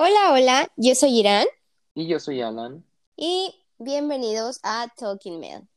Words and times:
Hola, 0.00 0.32
hola, 0.32 0.68
yo 0.76 0.94
soy 0.94 1.18
Irán 1.18 1.46
Y 1.94 2.06
yo 2.06 2.20
soy 2.20 2.40
Alan. 2.40 2.84
y 3.16 3.52
bienvenidos 3.78 4.60
a 4.62 4.86
Talking 4.96 5.40
Mail. 5.40 5.68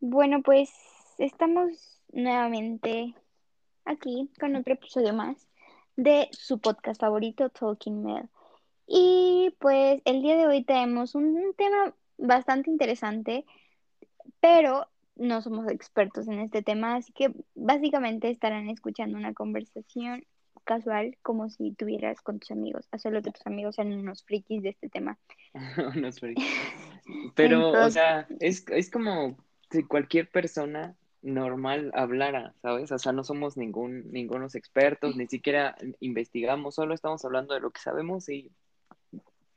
Bueno, 0.00 0.42
pues 0.42 0.70
estamos 1.18 2.00
nuevamente 2.12 3.14
aquí 3.84 4.30
con 4.38 4.56
otro 4.56 4.74
episodio 4.74 5.12
más 5.12 5.48
de 5.96 6.28
su 6.32 6.58
podcast 6.58 7.00
favorito, 7.00 7.48
Talking 7.50 8.02
Mail. 8.02 8.28
Y 8.86 9.54
pues 9.60 10.02
el 10.04 10.22
día 10.22 10.36
de 10.36 10.46
hoy 10.46 10.64
tenemos 10.64 11.14
un, 11.14 11.36
un 11.36 11.54
tema 11.54 11.94
bastante 12.18 12.70
interesante, 12.70 13.44
pero 14.40 14.86
no 15.16 15.42
somos 15.42 15.68
expertos 15.68 16.28
en 16.28 16.40
este 16.40 16.62
tema, 16.62 16.96
así 16.96 17.12
que 17.12 17.32
básicamente 17.54 18.30
estarán 18.30 18.68
escuchando 18.68 19.16
una 19.16 19.34
conversación 19.34 20.24
casual 20.64 21.16
como 21.22 21.50
si 21.50 21.72
tuvieras 21.72 22.20
con 22.20 22.40
tus 22.40 22.50
amigos, 22.50 22.88
a 22.90 22.98
solo 22.98 23.22
que 23.22 23.30
tus 23.30 23.46
amigos 23.46 23.76
sean 23.76 23.92
unos 23.92 24.24
frikis 24.24 24.62
de 24.62 24.70
este 24.70 24.88
tema. 24.88 25.18
No 25.94 26.08
es 26.08 26.20
verdad. 26.20 26.42
Pero, 27.34 27.70
o 27.70 27.90
sea, 27.90 28.26
es, 28.40 28.64
es 28.68 28.90
como 28.90 29.36
si 29.70 29.84
cualquier 29.84 30.30
persona 30.30 30.96
normal 31.22 31.90
hablara, 31.94 32.54
¿sabes? 32.60 32.92
O 32.92 32.98
sea, 32.98 33.12
no 33.12 33.24
somos 33.24 33.56
ningún, 33.56 34.10
ningunos 34.10 34.54
expertos, 34.54 35.16
ni 35.16 35.26
siquiera 35.26 35.76
investigamos, 36.00 36.74
solo 36.74 36.94
estamos 36.94 37.24
hablando 37.24 37.54
de 37.54 37.60
lo 37.60 37.70
que 37.70 37.80
sabemos 37.80 38.28
y 38.28 38.50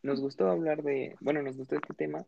nos 0.02 0.22
gustó 0.22 0.50
hablar 0.50 0.84
de, 0.84 1.16
bueno, 1.20 1.42
nos 1.42 1.58
gustó 1.58 1.76
este 1.76 1.94
tema, 1.94 2.26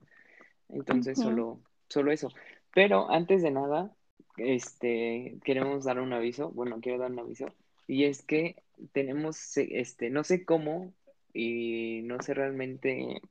entonces 0.68 1.18
solo, 1.18 1.60
solo 1.88 2.12
eso. 2.12 2.30
Pero 2.74 3.10
antes 3.10 3.42
de 3.42 3.52
nada, 3.52 3.94
este, 4.38 5.38
queremos 5.44 5.86
dar 5.86 6.00
un 6.00 6.14
aviso, 6.14 6.50
bueno, 6.52 6.80
quiero 6.82 7.00
dar 7.00 7.12
un 7.12 7.20
aviso, 7.20 7.48
y 7.88 8.06
es 8.06 8.24
que 8.24 8.62
tenemos, 8.92 9.58
este, 9.58 10.10
no 10.10 10.24
sé 10.24 10.46
cómo, 10.46 10.94
y 11.34 12.02
no 12.04 12.22
sé 12.22 12.34
realmente 12.34 13.22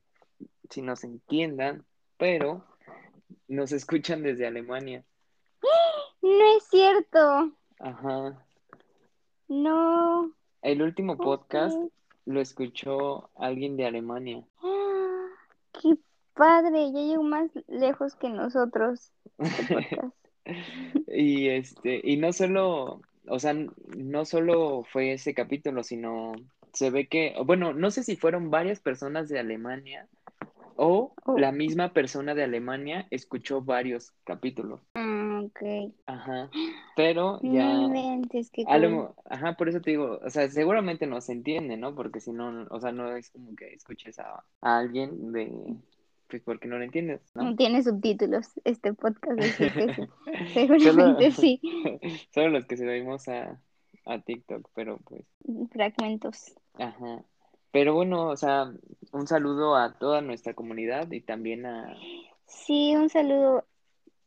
si 0.71 0.83
nos 0.83 1.05
entiendan, 1.05 1.85
pero 2.17 2.65
nos 3.49 3.73
escuchan 3.73 4.23
desde 4.23 4.47
Alemania. 4.47 5.05
No 6.21 6.57
es 6.57 6.65
cierto, 6.65 7.53
Ajá. 7.79 8.45
no. 9.47 10.33
El 10.62 10.83
último 10.83 11.17
podcast 11.17 11.79
lo 12.27 12.41
escuchó 12.41 13.31
alguien 13.37 13.77
de 13.77 13.87
Alemania. 13.87 14.45
Qué 15.81 15.97
padre, 16.34 16.93
ya 16.93 17.01
llegó 17.01 17.23
más 17.23 17.51
lejos 17.69 18.17
que 18.17 18.31
nosotros. 18.31 19.12
Y 21.06 21.48
este, 21.48 22.00
y 22.03 22.17
no 22.17 22.33
solo, 22.33 23.00
o 23.28 23.39
sea, 23.39 23.55
no 23.55 24.25
solo 24.25 24.84
fue 24.84 25.12
ese 25.12 25.34
capítulo, 25.34 25.83
sino 25.83 26.34
se 26.72 26.91
ve 26.91 27.06
que, 27.08 27.34
bueno, 27.44 27.72
no 27.72 27.91
sé 27.91 28.03
si 28.03 28.16
fueron 28.16 28.50
varias 28.50 28.81
personas 28.81 29.28
de 29.28 29.39
Alemania 29.39 30.06
o 30.77 31.12
Oh. 31.27 31.39
la 31.39 31.53
misma 31.53 31.92
persona 31.92 32.34
de 32.34 32.44
Alemania 32.44 33.06
escuchó 33.11 33.61
varios 33.61 34.12
capítulos. 34.25 34.81
Ah, 34.94 35.42
ok. 35.44 35.92
Ajá. 36.06 36.50
Pero 36.97 37.39
No 37.42 37.53
ya 37.55 37.64
inventes, 37.64 38.50
mo- 38.91 39.14
ajá, 39.27 39.55
por 39.55 39.69
eso 39.69 39.81
te 39.81 39.91
digo, 39.91 40.19
o 40.25 40.31
sea, 40.31 40.48
seguramente 40.48 41.06
no 41.06 41.20
se 41.20 41.33
entiende, 41.33 41.77
¿no? 41.77 41.94
Porque 41.94 42.20
si 42.20 42.33
no, 42.33 42.66
o 42.70 42.81
sea, 42.81 42.92
no 42.92 43.14
es 43.14 43.31
como 43.31 43.55
que 43.55 43.75
escuches 43.75 44.19
a, 44.19 44.42
a 44.62 44.78
alguien 44.78 45.33
de, 45.33 45.53
pues 46.29 46.43
porque 46.43 46.69
no 46.69 46.79
lo 46.79 46.84
entiendes, 46.84 47.21
No 47.34 47.51
¿no? 47.51 47.57
tiene 47.57 47.83
subtítulos 47.83 48.48
este 48.65 48.93
podcast, 48.95 49.41
así 49.41 49.71
que 49.73 49.89
sí. 49.95 50.09
Solo, 50.79 51.17
Seguramente 51.19 51.31
sí. 51.33 51.61
solo 52.34 52.48
los 52.51 52.67
que 52.67 52.77
subimos 52.77 53.29
a, 53.29 53.61
a 54.07 54.21
TikTok, 54.21 54.69
pero 54.75 54.99
pues, 54.99 55.25
Fragmentos. 55.73 56.55
ajá. 56.75 57.25
Pero 57.71 57.94
bueno, 57.94 58.28
o 58.28 58.37
sea, 58.37 58.72
un 59.12 59.27
saludo 59.27 59.77
a 59.77 59.99
toda 59.99 60.22
nuestra 60.22 60.55
comunidad 60.55 61.11
y 61.12 61.21
también 61.21 61.66
a 61.66 61.97
Sí, 62.47 62.97
un 62.97 63.09
saludo 63.10 63.65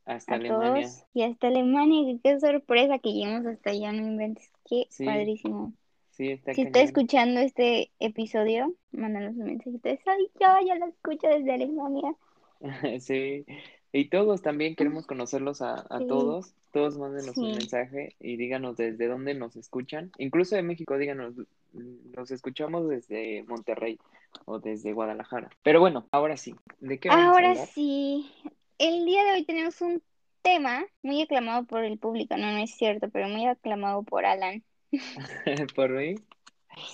hasta 0.06 0.34
a 0.36 0.38
Alemania. 0.38 0.88
todos 0.88 1.06
y 1.14 1.24
hasta 1.24 1.48
Alemania, 1.48 2.20
qué 2.24 2.40
sorpresa 2.40 3.00
que 3.00 3.14
lleguemos 3.14 3.46
hasta 3.48 3.72
allá, 3.72 3.92
no 3.92 4.00
inventes. 4.08 4.52
Qué 4.70 4.88
Sí, 4.90 5.06
padrísimo. 5.06 5.74
Sí, 6.12 6.30
está 6.32 6.52
Si 6.52 6.62
está 6.62 6.82
escuchando 6.82 7.40
este 7.42 7.92
episodio, 8.00 8.76
mándanos 8.92 9.36
un 9.36 9.46
mensajito 9.46 9.90
de 9.90 10.00
ay, 10.06 10.30
yo 10.40 10.48
ya 10.68 10.76
lo 10.76 10.86
escucho 10.88 11.28
desde 11.28 11.54
Alemania. 11.54 12.16
Sí, 13.00 13.46
y 13.92 14.10
todos 14.10 14.42
también 14.42 14.76
queremos 14.76 15.08
conocerlos 15.08 15.62
a, 15.62 15.86
a 15.90 16.02
Sí. 16.02 16.06
todos. 16.06 16.54
Todos 16.72 16.98
mándenos 16.98 17.42
un 17.42 17.54
mensaje 17.54 18.16
y 18.20 18.38
díganos 18.38 18.78
desde 18.78 19.08
dónde 19.08 19.34
nos 19.34 19.58
escuchan. 19.58 20.12
Incluso 20.18 20.56
de 20.56 20.64
México, 20.64 20.98
díganos, 20.98 21.34
nos 21.74 22.32
escuchamos 22.32 22.88
desde 22.88 23.44
Monterrey 23.44 24.00
o 24.46 24.60
desde 24.60 24.94
Guadalajara. 24.94 25.50
Pero 25.64 25.82
bueno, 25.82 26.08
ahora 26.12 26.38
sí, 26.38 26.56
¿de 26.80 26.98
qué 27.00 27.10
vamos 27.10 27.40
a 27.40 27.44
Ahora 27.44 27.46
hablar? 27.46 27.70
sí, 27.74 28.32
el 28.78 29.06
día 29.06 29.24
de 29.26 29.32
hoy 29.34 29.46
tenemos 29.46 29.82
un 29.82 30.02
tema 30.42 30.86
muy 31.04 31.22
aclamado 31.22 31.66
por 31.66 31.84
el 31.84 32.00
público, 32.00 32.38
no, 32.38 32.52
no 32.52 32.58
es 32.60 32.72
cierto, 32.76 33.10
pero 33.12 33.28
muy 33.28 33.46
aclamado 33.48 34.04
por 34.04 34.26
Alan. 34.26 34.64
¿Por 35.76 35.90
mí? 35.92 36.16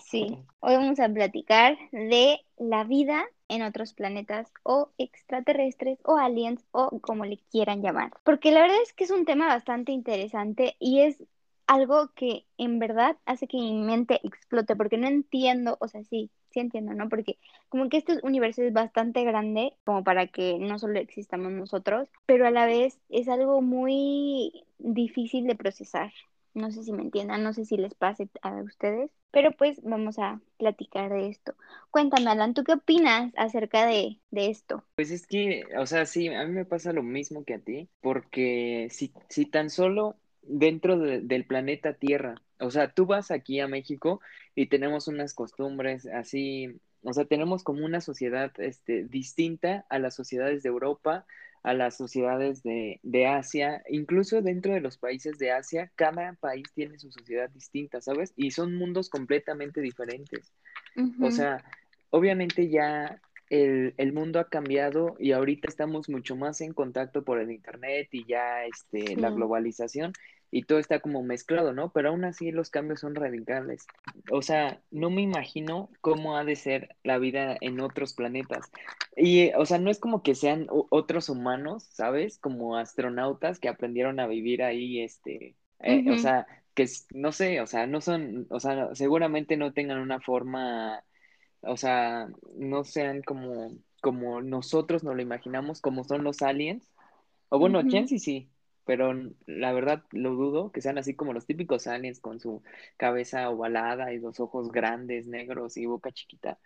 Sí, 0.05 0.37
hoy 0.59 0.75
vamos 0.75 0.99
a 0.99 1.09
platicar 1.09 1.77
de 1.91 2.39
la 2.57 2.83
vida 2.83 3.25
en 3.47 3.61
otros 3.61 3.93
planetas 3.93 4.51
o 4.63 4.91
extraterrestres 4.97 5.99
o 6.03 6.17
aliens 6.17 6.65
o 6.71 6.99
como 6.99 7.25
le 7.25 7.37
quieran 7.51 7.81
llamar. 7.81 8.11
Porque 8.23 8.51
la 8.51 8.61
verdad 8.61 8.81
es 8.83 8.93
que 8.93 9.03
es 9.05 9.11
un 9.11 9.25
tema 9.25 9.47
bastante 9.47 9.91
interesante 9.91 10.75
y 10.79 11.01
es 11.01 11.23
algo 11.67 12.11
que 12.15 12.45
en 12.57 12.79
verdad 12.79 13.17
hace 13.25 13.47
que 13.47 13.57
mi 13.57 13.73
mente 13.73 14.19
explote 14.23 14.75
porque 14.75 14.97
no 14.97 15.07
entiendo, 15.07 15.77
o 15.79 15.87
sea, 15.87 16.03
sí, 16.03 16.31
sí 16.51 16.59
entiendo, 16.59 16.93
¿no? 16.93 17.09
Porque 17.09 17.37
como 17.69 17.89
que 17.89 17.97
este 17.97 18.19
universo 18.23 18.63
es 18.63 18.73
bastante 18.73 19.23
grande 19.23 19.73
como 19.85 20.03
para 20.03 20.27
que 20.27 20.57
no 20.59 20.79
solo 20.79 20.99
existamos 20.99 21.51
nosotros, 21.51 22.09
pero 22.25 22.47
a 22.47 22.51
la 22.51 22.65
vez 22.65 22.99
es 23.09 23.27
algo 23.27 23.61
muy 23.61 24.65
difícil 24.79 25.45
de 25.47 25.55
procesar. 25.55 26.11
No 26.57 26.71
sé 26.71 26.83
si 26.83 26.91
me 26.93 27.03
entiendan, 27.03 27.43
no 27.43 27.53
sé 27.53 27.65
si 27.65 27.77
les 27.77 27.93
pase 27.95 28.29
a 28.41 28.51
ustedes, 28.63 29.11
pero 29.31 29.51
pues 29.53 29.81
vamos 29.83 30.19
a 30.19 30.41
platicar 30.57 31.09
de 31.11 31.27
esto. 31.29 31.55
Cuéntame, 31.91 32.31
Alan, 32.31 32.53
¿tú 32.53 32.63
qué 32.63 32.73
opinas 32.73 33.33
acerca 33.37 33.85
de, 33.87 34.19
de 34.31 34.49
esto? 34.49 34.83
Pues 34.95 35.11
es 35.11 35.27
que, 35.27 35.69
o 35.77 35.85
sea, 35.85 36.05
sí, 36.07 36.27
a 36.29 36.43
mí 36.45 36.51
me 36.53 36.65
pasa 36.65 36.91
lo 36.91 37.03
mismo 37.03 37.45
que 37.45 37.53
a 37.55 37.59
ti, 37.59 37.89
porque 38.01 38.87
si, 38.91 39.13
si 39.29 39.45
tan 39.45 39.69
solo 39.69 40.17
dentro 40.41 40.97
de- 40.97 41.21
del 41.21 41.45
planeta 41.45 41.93
Tierra, 41.93 42.41
o 42.59 42.71
sea, 42.71 42.91
tú 42.93 43.05
vas 43.05 43.29
aquí 43.29 43.59
a 43.59 43.67
México 43.67 44.21
y 44.55 44.67
tenemos 44.69 45.07
unas 45.07 45.35
costumbres 45.35 46.07
así, 46.07 46.79
o 47.03 47.13
sea, 47.13 47.25
tenemos 47.25 47.63
como 47.63 47.85
una 47.85 48.01
sociedad 48.01 48.51
este, 48.59 49.03
distinta 49.05 49.85
a 49.89 49.99
las 49.99 50.15
sociedades 50.15 50.63
de 50.63 50.69
Europa, 50.69 51.27
a 51.63 51.73
las 51.73 51.97
sociedades 51.97 52.63
de, 52.63 52.99
de 53.03 53.27
Asia, 53.27 53.83
incluso 53.89 54.41
dentro 54.41 54.73
de 54.73 54.81
los 54.81 54.97
países 54.97 55.37
de 55.37 55.51
Asia, 55.51 55.91
cada 55.95 56.33
país 56.33 56.65
tiene 56.73 56.97
su 56.99 57.11
sociedad 57.11 57.49
distinta, 57.49 58.01
¿sabes? 58.01 58.33
Y 58.35 58.51
son 58.51 58.75
mundos 58.75 59.09
completamente 59.09 59.81
diferentes. 59.81 60.53
O 61.21 61.31
sea, 61.31 61.63
obviamente 62.09 62.69
ya 62.69 63.21
el, 63.49 63.93
el 63.97 64.13
mundo 64.13 64.39
ha 64.39 64.49
cambiado 64.49 65.15
y 65.19 65.31
ahorita 65.31 65.67
estamos 65.67 66.09
mucho 66.09 66.35
más 66.35 66.61
en 66.61 66.73
contacto 66.73 67.23
por 67.23 67.39
el 67.39 67.51
internet 67.51 68.09
y 68.11 68.25
ya 68.25 68.65
este, 68.65 69.15
la 69.15 69.29
globalización 69.29 70.13
y 70.51 70.63
todo 70.63 70.79
está 70.79 70.99
como 70.99 71.23
mezclado, 71.23 71.73
¿no? 71.73 71.91
Pero 71.91 72.09
aún 72.09 72.23
así 72.25 72.51
los 72.51 72.69
cambios 72.69 73.01
son 73.01 73.15
radicales. 73.15 73.85
O 74.31 74.41
sea, 74.41 74.81
no 74.91 75.09
me 75.09 75.21
imagino 75.21 75.89
cómo 76.01 76.37
ha 76.37 76.43
de 76.43 76.55
ser 76.55 76.95
la 77.03 77.17
vida 77.17 77.57
en 77.59 77.79
otros 77.79 78.13
planetas. 78.13 78.69
Y, 79.15 79.51
o 79.53 79.65
sea, 79.65 79.77
no 79.79 79.89
es 79.89 79.99
como 79.99 80.23
que 80.23 80.35
sean 80.35 80.67
otros 80.69 81.29
humanos, 81.29 81.87
¿sabes? 81.91 82.37
Como 82.39 82.77
astronautas 82.77 83.59
que 83.59 83.69
aprendieron 83.69 84.19
a 84.19 84.27
vivir 84.27 84.63
ahí, 84.63 85.01
este, 85.01 85.55
eh, 85.79 86.05
o 86.11 86.17
sea, 86.17 86.47
que 86.73 86.87
no 87.13 87.31
sé, 87.31 87.61
o 87.61 87.67
sea, 87.67 87.87
no 87.87 88.01
son, 88.01 88.47
o 88.49 88.59
sea, 88.59 88.93
seguramente 88.95 89.57
no 89.57 89.73
tengan 89.73 89.99
una 89.99 90.19
forma 90.19 91.03
o 91.61 91.77
sea, 91.77 92.27
no 92.55 92.83
sean 92.83 93.21
como, 93.23 93.71
como 94.01 94.41
nosotros 94.41 95.03
nos 95.03 95.15
lo 95.15 95.21
imaginamos, 95.21 95.81
como 95.81 96.03
son 96.03 96.23
los 96.23 96.41
aliens. 96.41 96.89
O 97.49 97.59
bueno, 97.59 97.79
ujú, 97.79 97.89
chance 97.89 98.19
sí, 98.19 98.49
pero 98.87 99.13
la 99.45 99.73
verdad 99.73 100.03
lo 100.11 100.33
dudo, 100.33 100.71
que 100.71 100.81
sean 100.81 100.97
así 100.97 101.13
como 101.13 101.33
los 101.33 101.45
típicos 101.45 101.87
aliens 101.87 102.21
con 102.21 102.39
su 102.39 102.63
cabeza 102.95 103.49
ovalada 103.49 104.13
y 104.13 104.19
los 104.19 104.39
ojos 104.39 104.71
grandes, 104.71 105.27
negros 105.27 105.75
y 105.75 105.85
boca 105.85 106.09
chiquita, 106.11 106.57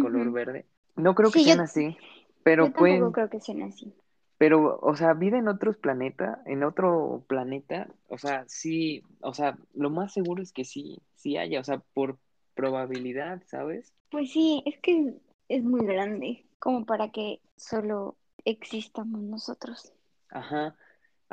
color 0.00 0.32
verde. 0.32 0.66
No 0.96 1.14
creo 1.14 1.30
que 1.30 1.40
yo, 1.40 1.44
sean 1.44 1.60
así, 1.60 1.90
yo 1.90 1.96
pero 2.42 2.64
tampoco 2.64 2.80
pueden, 2.80 3.12
creo 3.12 3.28
que 3.28 3.40
sean 3.40 3.62
así. 3.62 3.94
pero, 4.38 4.78
o 4.80 4.96
sea, 4.96 5.12
vida 5.12 5.38
en 5.38 5.48
otros 5.48 5.76
planetas, 5.76 6.38
en 6.46 6.64
otro 6.64 7.24
planeta, 7.28 7.88
o 8.08 8.16
sea, 8.16 8.44
sí, 8.48 9.02
o 9.20 9.34
sea, 9.34 9.58
lo 9.74 9.90
más 9.90 10.14
seguro 10.14 10.42
es 10.42 10.50
que 10.50 10.64
sí, 10.64 11.02
sí 11.14 11.36
haya, 11.36 11.60
o 11.60 11.64
sea, 11.64 11.82
por 11.92 12.18
probabilidad, 12.54 13.42
¿sabes? 13.46 13.92
Pues 14.10 14.32
sí, 14.32 14.62
es 14.64 14.78
que 14.80 15.14
es 15.50 15.62
muy 15.62 15.84
grande 15.84 16.46
como 16.58 16.86
para 16.86 17.10
que 17.10 17.40
solo 17.56 18.16
existamos 18.46 19.20
nosotros. 19.20 19.92
Ajá. 20.30 20.74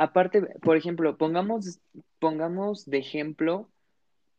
Aparte, 0.01 0.41
por 0.63 0.77
ejemplo, 0.77 1.15
pongamos, 1.15 1.79
pongamos 2.17 2.89
de 2.89 2.97
ejemplo, 2.97 3.69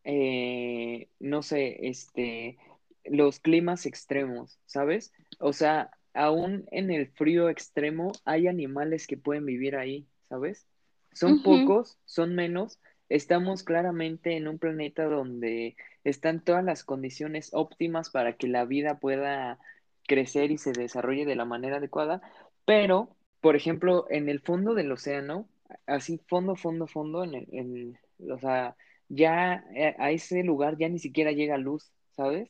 eh, 0.03 1.07
no 1.21 1.41
sé, 1.41 1.87
este, 1.87 2.57
los 3.05 3.39
climas 3.39 3.85
extremos, 3.85 4.59
¿sabes? 4.65 5.13
O 5.39 5.53
sea, 5.53 5.89
aún 6.13 6.65
en 6.71 6.91
el 6.91 7.07
frío 7.07 7.47
extremo 7.47 8.11
hay 8.25 8.47
animales 8.47 9.07
que 9.07 9.15
pueden 9.15 9.45
vivir 9.45 9.77
ahí, 9.77 10.05
¿sabes? 10.27 10.67
Son 11.13 11.41
pocos, 11.43 11.97
son 12.03 12.35
menos. 12.35 12.81
Estamos 13.07 13.63
claramente 13.63 14.35
en 14.35 14.49
un 14.49 14.59
planeta 14.59 15.05
donde 15.05 15.77
están 16.03 16.43
todas 16.43 16.65
las 16.65 16.83
condiciones 16.83 17.51
óptimas 17.53 18.09
para 18.09 18.33
que 18.33 18.47
la 18.49 18.65
vida 18.65 18.99
pueda 18.99 19.59
crecer 20.07 20.51
y 20.51 20.57
se 20.57 20.73
desarrolle 20.73 21.25
de 21.25 21.37
la 21.37 21.45
manera 21.45 21.77
adecuada, 21.77 22.21
pero, 22.65 23.15
por 23.39 23.55
ejemplo, 23.55 24.07
en 24.09 24.27
el 24.27 24.41
fondo 24.41 24.73
del 24.73 24.91
océano, 24.91 25.47
así 25.87 26.19
fondo, 26.27 26.55
fondo, 26.55 26.87
fondo, 26.87 27.23
en 27.23 27.35
el, 27.35 27.47
en- 27.51 27.99
o 28.31 28.37
sea, 28.39 28.75
ya 29.09 29.63
eh, 29.75 29.95
a 29.99 30.11
ese 30.11 30.43
lugar 30.43 30.77
ya 30.77 30.89
ni 30.89 30.99
siquiera 30.99 31.31
llega 31.31 31.57
luz, 31.57 31.91
¿sabes? 32.11 32.49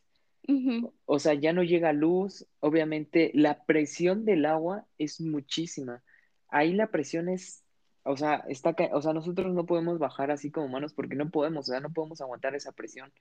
O 1.05 1.19
sea, 1.19 1.33
ya 1.33 1.53
no 1.53 1.63
llega 1.63 1.93
luz, 1.93 2.45
obviamente 2.59 3.31
la 3.33 3.65
presión 3.65 4.25
del 4.25 4.45
agua 4.45 4.87
es 4.97 5.21
muchísima. 5.21 6.03
Ahí 6.49 6.73
la 6.73 6.87
presión 6.91 7.29
es, 7.29 7.63
o 8.03 8.17
sea, 8.17 8.35
está, 8.49 8.75
o 8.93 9.01
sea, 9.01 9.13
nosotros 9.13 9.53
no 9.53 9.65
podemos 9.65 9.99
bajar 9.99 10.31
así 10.31 10.51
como 10.51 10.67
humanos 10.67 10.93
porque 10.93 11.15
no 11.15 11.29
podemos, 11.31 11.69
o 11.69 11.71
sea, 11.71 11.79
no 11.81 11.91
podemos 11.93 12.21
aguantar 12.21 12.55
esa 12.55 12.71
presión. 12.73 13.13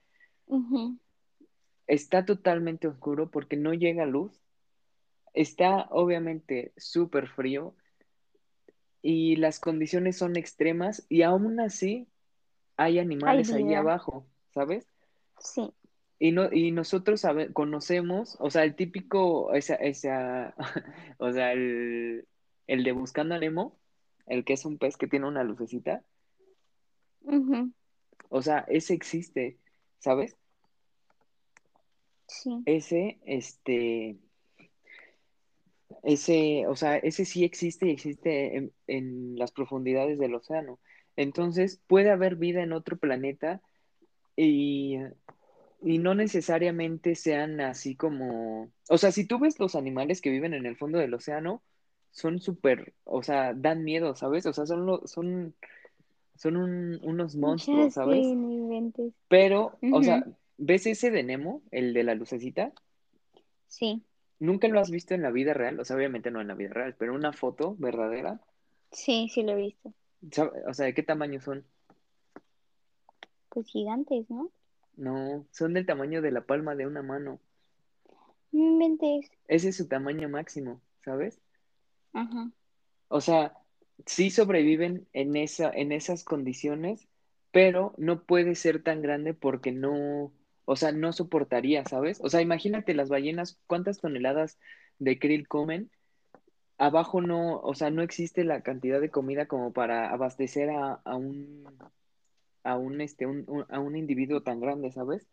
Está 1.87 2.25
totalmente 2.25 2.87
oscuro 2.87 3.29
porque 3.31 3.55
no 3.57 3.73
llega 3.73 4.05
luz. 4.05 4.41
Está 5.33 5.87
obviamente 5.91 6.73
súper 6.77 7.27
frío 7.29 7.75
y 9.03 9.35
las 9.35 9.59
condiciones 9.59 10.17
son 10.17 10.37
extremas 10.37 11.05
y 11.09 11.21
aún 11.21 11.59
así 11.59 12.07
hay 12.77 12.93
Hay 12.93 12.99
animales 12.99 13.51
ahí 13.51 13.73
abajo, 13.75 14.25
¿sabes? 14.53 14.87
Sí. 15.39 15.71
Y, 16.19 16.31
no, 16.31 16.51
y 16.51 16.71
nosotros 16.71 17.19
sabe- 17.19 17.51
conocemos, 17.51 18.37
o 18.39 18.49
sea, 18.49 18.63
el 18.63 18.75
típico, 18.75 19.53
esa, 19.53 19.75
esa, 19.75 20.55
o 21.19 21.31
sea, 21.33 21.51
el, 21.51 22.25
el 22.65 22.83
de 22.85 22.91
Buscando 22.93 23.35
a 23.35 23.39
Nemo, 23.39 23.77
el 24.25 24.45
que 24.45 24.53
es 24.53 24.63
un 24.63 24.77
pez 24.77 24.95
que 24.95 25.07
tiene 25.07 25.27
una 25.27 25.43
lucecita, 25.43 26.01
Ujú. 27.23 27.73
o 28.29 28.41
sea, 28.41 28.59
ese 28.69 28.93
existe, 28.93 29.57
¿sabes? 29.99 30.37
Sí. 32.27 32.63
Ese, 32.65 33.19
este, 33.25 34.17
ese, 36.03 36.67
o 36.67 36.75
sea, 36.75 36.97
ese 36.97 37.25
sí 37.25 37.43
existe 37.45 37.87
y 37.87 37.91
existe 37.91 38.57
en, 38.57 38.73
en 38.87 39.37
las 39.37 39.51
profundidades 39.51 40.19
del 40.19 40.35
océano. 40.35 40.79
Entonces, 41.15 41.81
puede 41.87 42.11
haber 42.11 42.35
vida 42.37 42.63
en 42.63 42.73
otro 42.73 42.97
planeta 42.97 43.61
y 44.35 44.97
Y 45.81 45.97
no 45.99 46.15
necesariamente 46.15 47.15
sean 47.15 47.59
así 47.61 47.95
como, 47.95 48.71
o 48.89 48.97
sea, 48.97 49.11
si 49.11 49.25
tú 49.27 49.39
ves 49.39 49.59
los 49.59 49.75
animales 49.75 50.21
que 50.21 50.29
viven 50.29 50.53
en 50.53 50.65
el 50.65 50.77
fondo 50.77 50.97
del 50.99 51.13
océano, 51.13 51.61
son 52.11 52.39
súper, 52.39 52.93
o 53.03 53.21
sea, 53.23 53.53
dan 53.53 53.83
miedo, 53.83 54.15
¿sabes? 54.15 54.45
O 54.45 54.53
sea, 54.53 54.65
son, 54.65 54.85
lo- 54.85 55.05
son, 55.07 55.55
son 56.35 56.57
un- 56.57 56.99
unos 57.03 57.35
monstruos, 57.35 57.95
¿sabes? 57.95 58.25
no 58.27 58.51
inventes. 58.51 59.13
Pero, 59.27 59.77
o 59.91 60.03
sea. 60.03 60.25
¿ves 60.57 60.85
ese 60.85 61.11
de 61.11 61.23
Nemo, 61.23 61.61
el 61.71 61.93
de 61.93 62.03
la 62.03 62.15
lucecita? 62.15 62.71
Sí. 63.67 64.03
¿Nunca 64.43 64.67
lo 64.67 64.81
has 64.81 64.91
visto 64.91 65.13
en 65.13 65.21
la 65.21 65.31
vida 65.31 65.53
real? 65.53 65.79
O 65.79 65.85
sea, 65.85 65.95
obviamente 65.95 66.29
no 66.29 66.41
en 66.41 66.49
la 66.49 66.53
vida 66.53 66.73
real, 66.73 66.95
pero 66.99 67.15
una 67.15 67.31
foto 67.31 67.77
verdadera. 67.79 68.41
Sí, 68.91 69.29
sí 69.33 69.41
lo 69.41 69.53
he 69.53 69.55
visto. 69.55 69.93
¿Sabe- 70.33 70.65
O 70.67 70.73
sea, 70.73 70.85
¿de 70.85 70.93
qué 70.93 71.01
tamaño 71.01 71.39
son? 71.39 71.63
Pues 73.47 73.65
gigantes, 73.67 74.29
¿no? 74.29 74.51
No, 74.97 75.45
son 75.51 75.73
del 75.73 75.85
tamaño 75.85 76.21
de 76.21 76.31
la 76.31 76.41
palma 76.41 76.75
de 76.75 76.85
una 76.85 77.01
mano. 77.01 77.39
No 78.51 78.65
inventes. 78.65 79.31
Ese 79.47 79.69
es 79.69 79.77
su 79.77 79.87
tamaño 79.87 80.27
máximo, 80.27 80.81
¿sabes? 81.05 81.39
Ajá. 82.11 82.51
O 83.07 83.21
sea, 83.21 83.57
sí 84.05 84.29
sobreviven 84.29 85.07
en 85.13 85.37
esa, 85.37 85.71
en 85.71 85.93
esas 85.93 86.25
condiciones, 86.25 87.07
pero 87.51 87.93
no 87.97 88.23
puede 88.25 88.55
ser 88.55 88.83
tan 88.83 89.01
grande 89.01 89.33
porque 89.33 89.71
no, 89.71 90.33
o 90.65 90.75
sea, 90.75 90.91
no 90.91 91.11
soportaría, 91.13 91.85
¿sabes? 91.85 92.19
O 92.23 92.29
sea, 92.29 92.41
imagínate 92.41 92.93
las 92.93 93.09
ballenas, 93.09 93.59
¿cuántas 93.67 93.99
toneladas 93.99 94.59
de 94.99 95.19
krill 95.19 95.47
comen? 95.47 95.89
Abajo 96.77 97.21
no, 97.21 97.59
o 97.59 97.75
sea, 97.75 97.89
no 97.91 98.01
existe 98.01 98.43
la 98.43 98.61
cantidad 98.61 98.99
de 98.99 99.09
comida 99.09 99.45
como 99.47 99.73
para 99.73 100.09
abastecer 100.11 100.69
a, 100.71 100.93
a 101.05 101.15
un, 101.15 101.65
a 102.63 102.77
un, 102.77 103.01
este, 103.01 103.25
un- 103.25 103.45
un- 103.47 103.65
a 103.69 103.79
un 103.79 103.95
individuo 103.95 104.41
tan 104.41 104.59
grande, 104.59 104.91
¿sabes? 104.91 105.27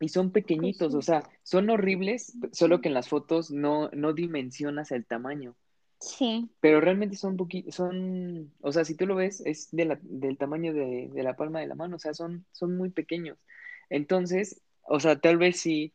Y 0.00 0.08
son 0.08 0.30
Pues 0.30 0.44
pequeñitos, 0.44 0.94
o 0.94 1.02
sí. 1.02 1.06
sea, 1.06 1.24
son 1.42 1.68
horribles, 1.70 2.36
solo 2.52 2.80
que 2.80 2.88
en 2.88 2.94
las 2.94 3.08
fotos 3.08 3.50
no, 3.50 3.90
no 3.90 4.12
dimensionas 4.12 4.92
el 4.92 5.04
tamaño. 5.04 5.56
Sí. 6.00 6.50
Pero 6.60 6.80
realmente 6.80 7.16
son 7.16 7.36
poquitos, 7.36 7.74
son, 7.74 8.52
o 8.62 8.72
sea, 8.72 8.84
si 8.84 8.94
tú 8.94 9.06
lo 9.06 9.16
ves, 9.16 9.42
es 9.44 9.68
de 9.70 9.84
la, 9.84 9.98
del 10.02 10.38
tamaño 10.38 10.72
de, 10.72 11.10
de 11.12 11.22
la 11.22 11.36
palma 11.36 11.60
de 11.60 11.66
la 11.66 11.74
mano, 11.74 11.96
o 11.96 11.98
sea, 11.98 12.14
son, 12.14 12.46
son 12.52 12.76
muy 12.76 12.90
pequeños. 12.90 13.38
Entonces, 13.90 14.62
o 14.82 15.00
sea, 15.00 15.20
tal 15.20 15.38
vez 15.38 15.60
sí 15.60 15.92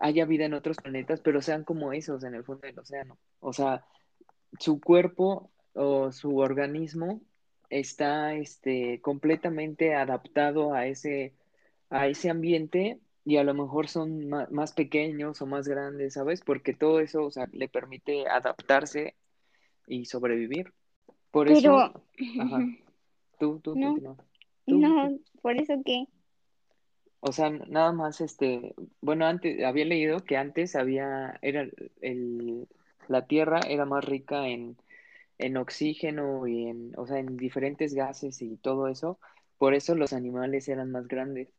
haya 0.00 0.26
vida 0.26 0.44
en 0.46 0.54
otros 0.54 0.78
planetas, 0.78 1.20
pero 1.20 1.42
sean 1.42 1.64
como 1.64 1.92
esos 1.92 2.24
en 2.24 2.34
el 2.34 2.44
fondo 2.44 2.66
del 2.66 2.78
océano. 2.78 3.18
O 3.40 3.52
sea, 3.52 3.84
su 4.58 4.80
cuerpo 4.80 5.52
o 5.74 6.12
su 6.12 6.38
organismo 6.38 7.22
está, 7.70 8.34
este, 8.34 9.00
completamente 9.02 9.94
adaptado 9.94 10.74
a 10.74 10.86
ese, 10.86 11.36
a 11.90 12.08
ese 12.08 12.30
ambiente 12.30 13.00
y 13.24 13.36
a 13.38 13.44
lo 13.44 13.54
mejor 13.54 13.88
son 13.88 14.28
más 14.28 14.72
pequeños 14.72 15.42
o 15.42 15.46
más 15.46 15.68
grandes, 15.68 16.14
¿sabes? 16.14 16.42
Porque 16.42 16.74
todo 16.74 17.00
eso, 17.00 17.24
o 17.24 17.30
sea, 17.30 17.48
le 17.52 17.68
permite 17.68 18.26
adaptarse 18.28 19.16
y 19.88 20.04
sobrevivir. 20.06 20.72
Por 21.30 21.48
eso, 21.48 21.70
Pero, 21.70 21.92
ajá, 22.38 22.58
ujú. 22.58 22.78
tú, 23.38 23.60
tú 23.60 23.72
No, 23.74 23.80
continúa. 23.80 24.16
Tú, 24.66 24.98
tú. 25.00 25.10
no, 25.10 25.18
por 25.42 25.56
eso 25.56 25.74
que. 25.84 26.06
O 27.20 27.32
sea, 27.32 27.50
nada 27.50 27.92
más, 27.92 28.20
este, 28.20 28.74
bueno, 29.00 29.26
antes, 29.26 29.62
había 29.64 29.84
leído 29.84 30.20
que 30.24 30.36
antes 30.36 30.76
había, 30.76 31.38
era 31.42 31.66
el, 32.00 32.68
la 33.08 33.26
Tierra 33.26 33.60
era 33.68 33.84
más 33.86 34.04
rica 34.04 34.48
en, 34.48 34.76
en 35.38 35.56
oxígeno 35.56 36.46
y 36.46 36.68
en, 36.68 36.92
o 36.98 37.06
sea, 37.06 37.18
en 37.20 37.36
diferentes 37.36 37.94
gases 37.94 38.42
y 38.42 38.56
todo 38.58 38.88
eso. 38.88 39.18
Por 39.58 39.74
eso 39.74 39.94
los 39.96 40.12
animales 40.12 40.68
eran 40.68 40.92
más 40.92 41.08
grandes, 41.08 41.50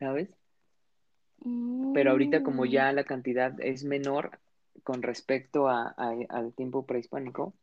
¿sabes? 0.00 0.30
Pero 1.92 2.10
ahorita 2.12 2.42
como 2.42 2.64
Mm, 2.64 2.66
ya 2.66 2.92
la 2.92 3.04
cantidad 3.04 3.54
es 3.60 3.84
menor 3.84 4.38
con 4.84 5.02
respecto 5.02 5.68
a, 5.68 5.94
a- 5.96 6.14
al 6.28 6.52
tiempo 6.54 6.86
prehispánico, 6.86 7.54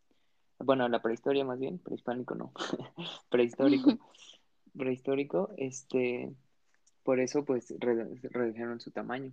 bueno, 0.59 0.87
la 0.89 1.01
prehistoria 1.01 1.45
más 1.45 1.59
bien, 1.59 1.77
prehispánico 1.79 2.35
no, 2.35 2.51
prehistórico, 3.29 3.97
prehistórico, 4.77 5.49
este, 5.57 6.33
por 7.03 7.19
eso 7.19 7.45
pues 7.45 7.71
redu- 7.79 8.19
redujeron 8.31 8.79
su 8.79 8.91
tamaño. 8.91 9.31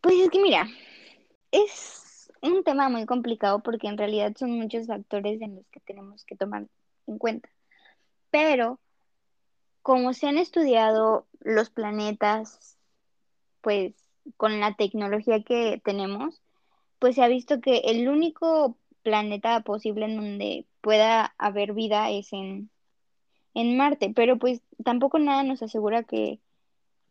Pues 0.00 0.14
es 0.18 0.30
que 0.30 0.40
mira, 0.42 0.66
es 1.50 2.32
un 2.42 2.64
tema 2.64 2.88
muy 2.88 3.04
complicado 3.06 3.62
porque 3.62 3.86
en 3.88 3.98
realidad 3.98 4.34
son 4.36 4.52
muchos 4.52 4.86
factores 4.86 5.40
en 5.42 5.56
los 5.56 5.66
que 5.68 5.80
tenemos 5.80 6.24
que 6.24 6.36
tomar 6.36 6.66
en 7.06 7.18
cuenta. 7.18 7.48
Pero 8.30 8.80
como 9.82 10.12
se 10.14 10.28
han 10.28 10.38
estudiado 10.38 11.26
los 11.40 11.70
planetas, 11.70 12.78
pues 13.60 13.94
con 14.36 14.60
la 14.60 14.74
tecnología 14.74 15.42
que 15.42 15.80
tenemos, 15.84 16.40
pues 17.00 17.16
se 17.16 17.24
ha 17.24 17.28
visto 17.28 17.60
que 17.60 17.78
el 17.78 18.08
único 18.08 18.76
planeta 19.02 19.60
posible 19.62 20.04
en 20.04 20.16
donde 20.16 20.66
pueda 20.82 21.34
haber 21.38 21.72
vida 21.72 22.10
es 22.10 22.32
en, 22.32 22.70
en 23.54 23.76
Marte, 23.76 24.12
pero 24.14 24.38
pues 24.38 24.62
tampoco 24.84 25.18
nada 25.18 25.42
nos 25.42 25.62
asegura 25.62 26.04
que, 26.04 26.38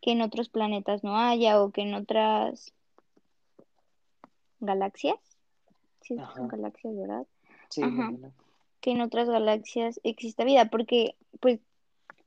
que 0.01 0.11
en 0.11 0.21
otros 0.21 0.47
planetas 0.47 1.03
no 1.03 1.17
haya 1.17 1.61
o 1.61 1.71
que 1.71 1.81
en 1.81 1.95
otras 1.95 2.73
galaxias, 4.59 5.17
sí 6.01 6.15
son 6.15 6.23
Ajá, 6.23 6.47
galaxias, 6.47 6.95
¿verdad? 6.95 7.25
sí, 7.69 7.81
Ajá, 7.81 8.13
que 8.81 8.91
en 8.91 9.01
otras 9.01 9.29
galaxias 9.29 9.99
exista 10.03 10.43
vida, 10.43 10.69
porque 10.69 11.15
pues 11.39 11.59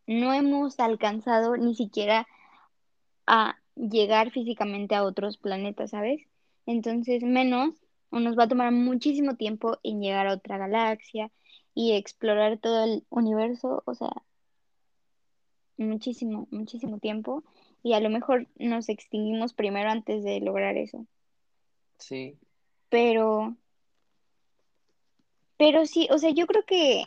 no 0.06 0.32
hemos 0.32 0.80
alcanzado 0.80 1.56
ni 1.56 1.74
siquiera 1.76 2.26
a 3.26 3.56
llegar 3.76 4.30
físicamente 4.32 4.94
a 4.94 5.04
otros 5.04 5.38
planetas, 5.38 5.90
¿sabes? 5.90 6.22
Entonces, 6.66 7.22
menos, 7.22 7.74
o 8.10 8.20
nos 8.20 8.38
va 8.38 8.44
a 8.44 8.48
tomar 8.48 8.72
muchísimo 8.72 9.36
tiempo 9.36 9.78
en 9.82 10.00
llegar 10.00 10.26
a 10.26 10.34
otra 10.34 10.58
galaxia 10.58 11.30
y 11.74 11.92
explorar 11.92 12.58
todo 12.58 12.84
el 12.84 13.04
universo, 13.10 13.82
o 13.86 13.94
sea, 13.94 14.10
muchísimo, 15.76 16.46
muchísimo 16.50 16.98
tiempo. 16.98 17.42
Y 17.82 17.94
a 17.94 18.00
lo 18.00 18.10
mejor 18.10 18.46
nos 18.56 18.88
extinguimos 18.88 19.54
primero 19.54 19.90
antes 19.90 20.22
de 20.22 20.40
lograr 20.40 20.76
eso. 20.76 21.06
Sí, 21.98 22.36
Pero, 22.88 23.56
Pero 25.62 25.86
sí, 25.86 26.08
o 26.10 26.18
sea, 26.18 26.30
yo 26.30 26.48
creo 26.48 26.64
que, 26.64 27.04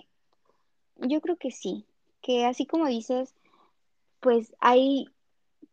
yo 0.95 1.19
creo 1.19 1.35
que 1.35 1.51
sí, 1.51 1.85
que 2.21 2.45
así 2.45 2.65
como 2.65 2.87
dices, 2.87 3.35
pues 4.21 4.55
hay 4.59 5.09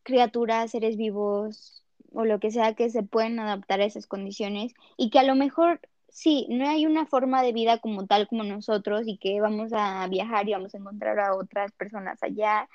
criaturas, 0.02 0.72
seres 0.72 0.96
vivos 0.96 1.81
o 2.14 2.24
lo 2.24 2.40
que 2.40 2.50
sea 2.50 2.74
que 2.74 2.90
se 2.90 3.02
pueden 3.02 3.38
adaptar 3.38 3.80
a 3.80 3.84
esas 3.84 4.06
condiciones 4.06 4.74
y 4.96 5.10
que 5.10 5.18
a 5.18 5.24
lo 5.24 5.34
mejor 5.34 5.80
sí, 6.08 6.46
no 6.50 6.68
hay 6.68 6.86
una 6.86 7.06
forma 7.06 7.42
de 7.42 7.52
vida 7.52 7.78
como 7.78 8.06
tal 8.06 8.28
como 8.28 8.44
nosotros 8.44 9.02
y 9.06 9.16
que 9.16 9.40
vamos 9.40 9.72
a 9.72 10.06
viajar 10.08 10.48
y 10.48 10.52
vamos 10.52 10.74
a 10.74 10.78
encontrar 10.78 11.18
a 11.18 11.34
otras 11.34 11.72
personas 11.72 12.22
allá 12.22 12.68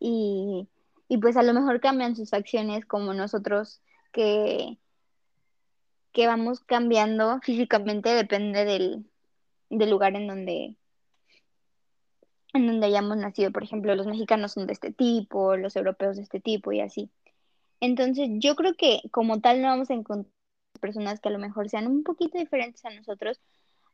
y, 0.00 0.68
y 1.08 1.18
pues 1.18 1.36
a 1.36 1.42
lo 1.42 1.52
mejor 1.54 1.80
cambian 1.80 2.16
sus 2.16 2.30
facciones 2.30 2.86
como 2.86 3.14
nosotros 3.14 3.82
que, 4.12 4.78
que 6.12 6.26
vamos 6.26 6.60
cambiando 6.60 7.40
físicamente 7.42 8.10
depende 8.10 8.64
del, 8.64 9.06
del 9.70 9.90
lugar 9.90 10.16
en 10.16 10.26
donde 10.26 10.76
en 12.54 12.66
donde 12.66 12.86
hayamos 12.86 13.16
nacido. 13.18 13.52
Por 13.52 13.62
ejemplo, 13.62 13.94
los 13.94 14.06
mexicanos 14.06 14.52
son 14.52 14.66
de 14.66 14.72
este 14.72 14.90
tipo, 14.92 15.56
los 15.56 15.76
europeos 15.76 16.16
de 16.16 16.22
este 16.22 16.40
tipo 16.40 16.72
y 16.72 16.80
así. 16.80 17.10
Entonces, 17.80 18.28
yo 18.34 18.56
creo 18.56 18.74
que 18.74 19.00
como 19.10 19.40
tal 19.40 19.62
no 19.62 19.68
vamos 19.68 19.90
a 19.90 19.94
encontrar 19.94 20.32
personas 20.80 21.20
que 21.20 21.28
a 21.28 21.32
lo 21.32 21.38
mejor 21.38 21.68
sean 21.68 21.86
un 21.86 22.02
poquito 22.02 22.38
diferentes 22.38 22.84
a 22.84 22.90
nosotros, 22.90 23.40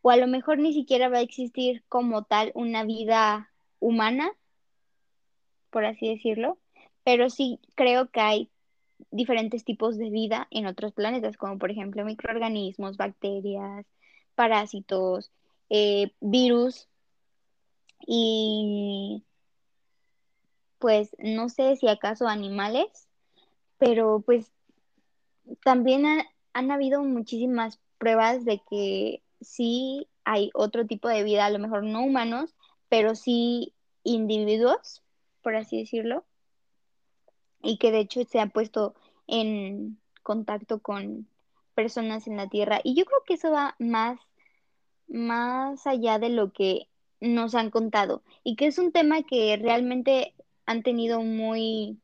o 0.03 0.11
a 0.11 0.17
lo 0.17 0.27
mejor 0.27 0.59
ni 0.59 0.73
siquiera 0.73 1.09
va 1.09 1.19
a 1.19 1.23
existir 1.23 1.83
como 1.89 2.25
tal 2.25 2.53
una 2.55 2.85
vida 2.85 3.51
humana, 3.81 4.31
por 5.71 5.85
así 5.85 6.09
decirlo, 6.09 6.59
pero 7.05 7.31
sí 7.31 7.59
creo 7.75 8.11
que 8.11 8.21
hay 8.21 8.51
diferentes 9.11 9.65
tipos 9.65 9.97
de 9.99 10.11
vida 10.11 10.47
en 10.51 10.67
otros 10.67 10.93
planetas, 10.93 11.37
como 11.37 11.59
por 11.59 11.71
ejemplo 11.71 12.05
microorganismos, 12.05 12.97
bacterias, 12.97 13.87
parásitos, 14.35 15.31
eh, 15.71 16.13
virus 16.21 16.89
y 18.07 19.25
pues 20.79 21.17
no 21.19 21.49
sé 21.49 21.77
si 21.77 21.89
acaso 21.89 22.29
animales, 22.29 23.09
pero 23.85 24.23
pues 24.25 24.51
también 25.63 26.07
han 26.55 26.71
habido 26.71 27.03
muchísimas 27.03 27.79
pruebas 27.99 28.47
de 28.47 28.63
que 28.71 29.23
sí 29.43 30.09
hay 30.25 30.51
otro 30.55 30.87
tipo 30.87 31.09
de 31.09 31.23
vida, 31.23 31.45
a 31.45 31.51
lo 31.51 31.59
mejor 31.59 31.85
no 31.85 32.03
humanos, 32.03 32.55
pero 32.89 33.15
sí 33.15 33.75
individuos, 34.03 35.03
por 35.43 35.55
así 35.57 35.79
decirlo, 35.79 36.25
y 37.63 37.77
que 37.77 37.93
de 37.93 38.01
hecho 38.01 38.25
se 38.25 38.41
ha 38.41 38.47
puesto 38.47 38.95
en 39.27 39.99
contacto 40.23 40.79
con 40.81 41.29
personas 41.75 42.27
en 42.27 42.39
la 42.39 42.49
Tierra. 42.49 42.81
Y 42.83 42.95
yo 42.95 43.05
creo 43.05 43.23
que 43.27 43.35
eso 43.35 43.51
va 43.51 43.77
más, 43.79 44.19
más 45.09 45.87
allá 45.87 46.19
de 46.19 46.31
lo 46.31 46.53
que 46.53 46.89
nos 47.21 47.55
han 47.55 47.71
contado 47.71 48.23
y 48.45 48.57
que 48.57 48.67
es 48.67 48.79
un 48.79 48.93
tema 48.93 49.23
que 49.25 49.59
realmente 49.61 50.35
han 50.65 50.83
tenido 50.83 51.21
muy, 51.21 51.99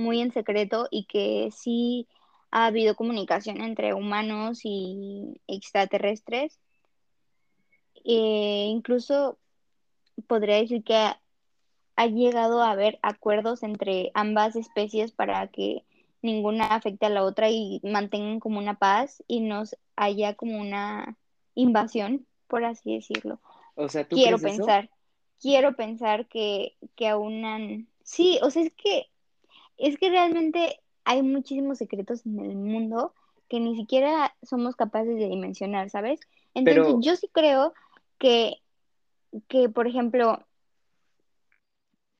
muy 0.00 0.20
en 0.20 0.32
secreto 0.32 0.88
y 0.90 1.04
que 1.04 1.50
sí 1.52 2.08
ha 2.50 2.66
habido 2.66 2.96
comunicación 2.96 3.60
entre 3.60 3.94
humanos 3.94 4.60
y 4.64 5.40
extraterrestres. 5.46 6.58
E 8.04 8.66
incluso 8.68 9.38
podría 10.26 10.56
decir 10.56 10.82
que 10.82 10.96
ha, 10.96 11.20
ha 11.96 12.06
llegado 12.06 12.62
a 12.62 12.70
haber 12.70 12.98
acuerdos 13.02 13.62
entre 13.62 14.10
ambas 14.14 14.56
especies 14.56 15.12
para 15.12 15.46
que 15.48 15.84
ninguna 16.22 16.66
afecte 16.66 17.06
a 17.06 17.10
la 17.10 17.24
otra 17.24 17.50
y 17.50 17.80
mantengan 17.82 18.40
como 18.40 18.58
una 18.58 18.78
paz 18.78 19.22
y 19.26 19.40
no 19.40 19.62
haya 19.96 20.34
como 20.34 20.58
una 20.60 21.16
invasión, 21.54 22.26
por 22.46 22.64
así 22.64 22.94
decirlo. 22.94 23.40
O 23.74 23.88
sea, 23.88 24.06
¿tú 24.06 24.16
quiero 24.16 24.36
eso? 24.36 24.44
pensar, 24.44 24.90
quiero 25.40 25.76
pensar 25.76 26.26
que, 26.26 26.76
que 26.96 27.08
aún 27.08 27.44
han... 27.44 27.88
Sí, 28.02 28.38
o 28.42 28.50
sea, 28.50 28.62
es 28.62 28.72
que, 28.72 29.09
es 29.80 29.98
que 29.98 30.10
realmente 30.10 30.80
hay 31.04 31.22
muchísimos 31.22 31.78
secretos 31.78 32.24
en 32.26 32.38
el 32.40 32.56
mundo 32.56 33.14
que 33.48 33.60
ni 33.60 33.76
siquiera 33.76 34.34
somos 34.42 34.76
capaces 34.76 35.16
de 35.16 35.28
dimensionar, 35.28 35.90
¿sabes? 35.90 36.20
Entonces, 36.54 36.84
Pero, 36.84 37.00
yo 37.00 37.16
sí 37.16 37.28
creo 37.32 37.74
que, 38.18 38.58
que, 39.48 39.68
por 39.68 39.86
ejemplo, 39.88 40.44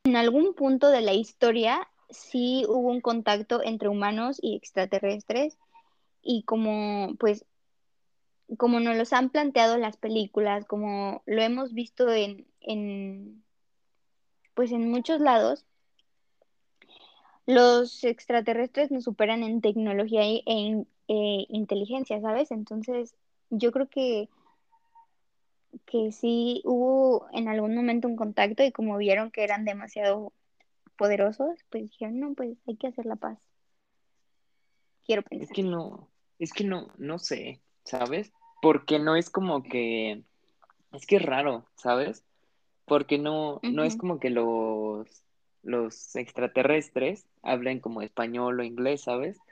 en 0.05 0.17
algún 0.17 0.55
punto 0.55 0.89
de 0.89 1.03
la 1.03 1.13
historia 1.13 1.89
sí 2.09 2.65
hubo 2.69 2.89
un 2.89 3.01
contacto 3.01 3.63
entre 3.63 3.89
humanos 3.89 4.39
y 4.43 4.57
extraterrestres 4.57 5.57
y 6.23 6.43
como, 6.43 7.15
pues, 7.19 7.45
como 8.57 8.81
nos 8.81 8.97
los 8.97 9.13
han 9.13 9.31
planteado 9.31 9.77
las 9.79 9.97
películas, 9.97 10.67
como 10.67 11.23
lo 11.27 11.43
hemos 11.43 11.73
visto 11.73 12.13
en, 12.13 12.49
en 12.61 13.45
pues 14.55 14.73
en 14.73 14.91
muchos 14.91 15.21
lados, 15.21 15.65
los 17.47 18.05
extraterrestres 18.05 18.91
nos 18.91 19.05
superan 19.05 19.43
en 19.43 19.61
tecnología 19.61 20.23
e, 20.23 20.43
eh, 20.47 21.47
inteligencia, 21.49 22.21
¿sabes? 22.21 22.51
Entonces, 22.51 23.15
yo 23.51 23.73
creo 23.73 23.89
que, 23.89 24.29
que 25.87 26.13
sí 26.13 26.63
hubo 26.65 27.27
en 27.33 27.49
algún 27.49 27.75
momento 27.75 28.09
un 28.09 28.17
contacto 28.17 28.63
y 28.63 28.73
como 28.73 28.97
vieron 28.97 29.31
que 29.31 29.43
eran 29.43 29.65
demasiado 29.65 30.33
poderosos, 30.97 31.59
pues 31.71 31.85
dijeron, 31.85 32.21
no, 32.21 32.35
pues 32.35 32.59
hay 32.67 32.77
que 32.77 32.87
hacer 32.87 33.07
la 33.07 33.17
paz. 33.17 33.39
Quiero 35.05 35.23
es 35.23 35.29
pensar. 35.29 35.55
que 35.55 35.63
no, 35.63 36.09
es 36.39 36.53
que 36.53 36.65
no, 36.65 36.89
no 36.99 37.19
sé, 37.19 37.61
¿sabes? 37.85 38.33
Porque 38.63 38.99
no 38.99 39.17
es 39.17 39.31
como 39.31 39.63
que, 39.63 40.23
es 40.93 41.07
que 41.07 41.17
es 41.17 41.23
raro, 41.23 41.65
¿sabes? 41.75 42.23
Porque 42.85 43.19
no, 43.19 43.61
no 43.63 43.83
es 43.85 43.97
como 43.97 44.21
que 44.21 44.31
los, 44.31 45.25
los 45.63 46.17
extraterrestres 46.17 47.27
hablen 47.43 47.81
como 47.81 48.03
español 48.03 48.61
o 48.61 48.65
inglés, 48.65 49.03
¿sabes? 49.03 49.43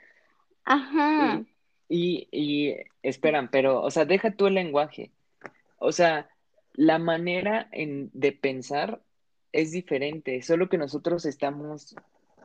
Ajá, 0.63 1.09
Y, 1.15 1.49
y, 1.87 2.27
y 2.31 2.75
esperan, 3.03 3.49
pero, 3.51 3.81
o 3.81 3.91
sea, 3.91 4.05
deja 4.05 4.31
tú 4.35 4.47
el 4.47 4.55
lenguaje. 4.55 5.13
O 5.77 5.91
sea, 5.91 6.29
la 6.73 6.99
manera 6.99 7.69
en, 7.71 8.09
de 8.13 8.31
pensar 8.33 9.03
es 9.51 9.71
diferente, 9.71 10.41
solo 10.43 10.69
que 10.69 10.77
nosotros 10.77 11.25
estamos, 11.25 11.95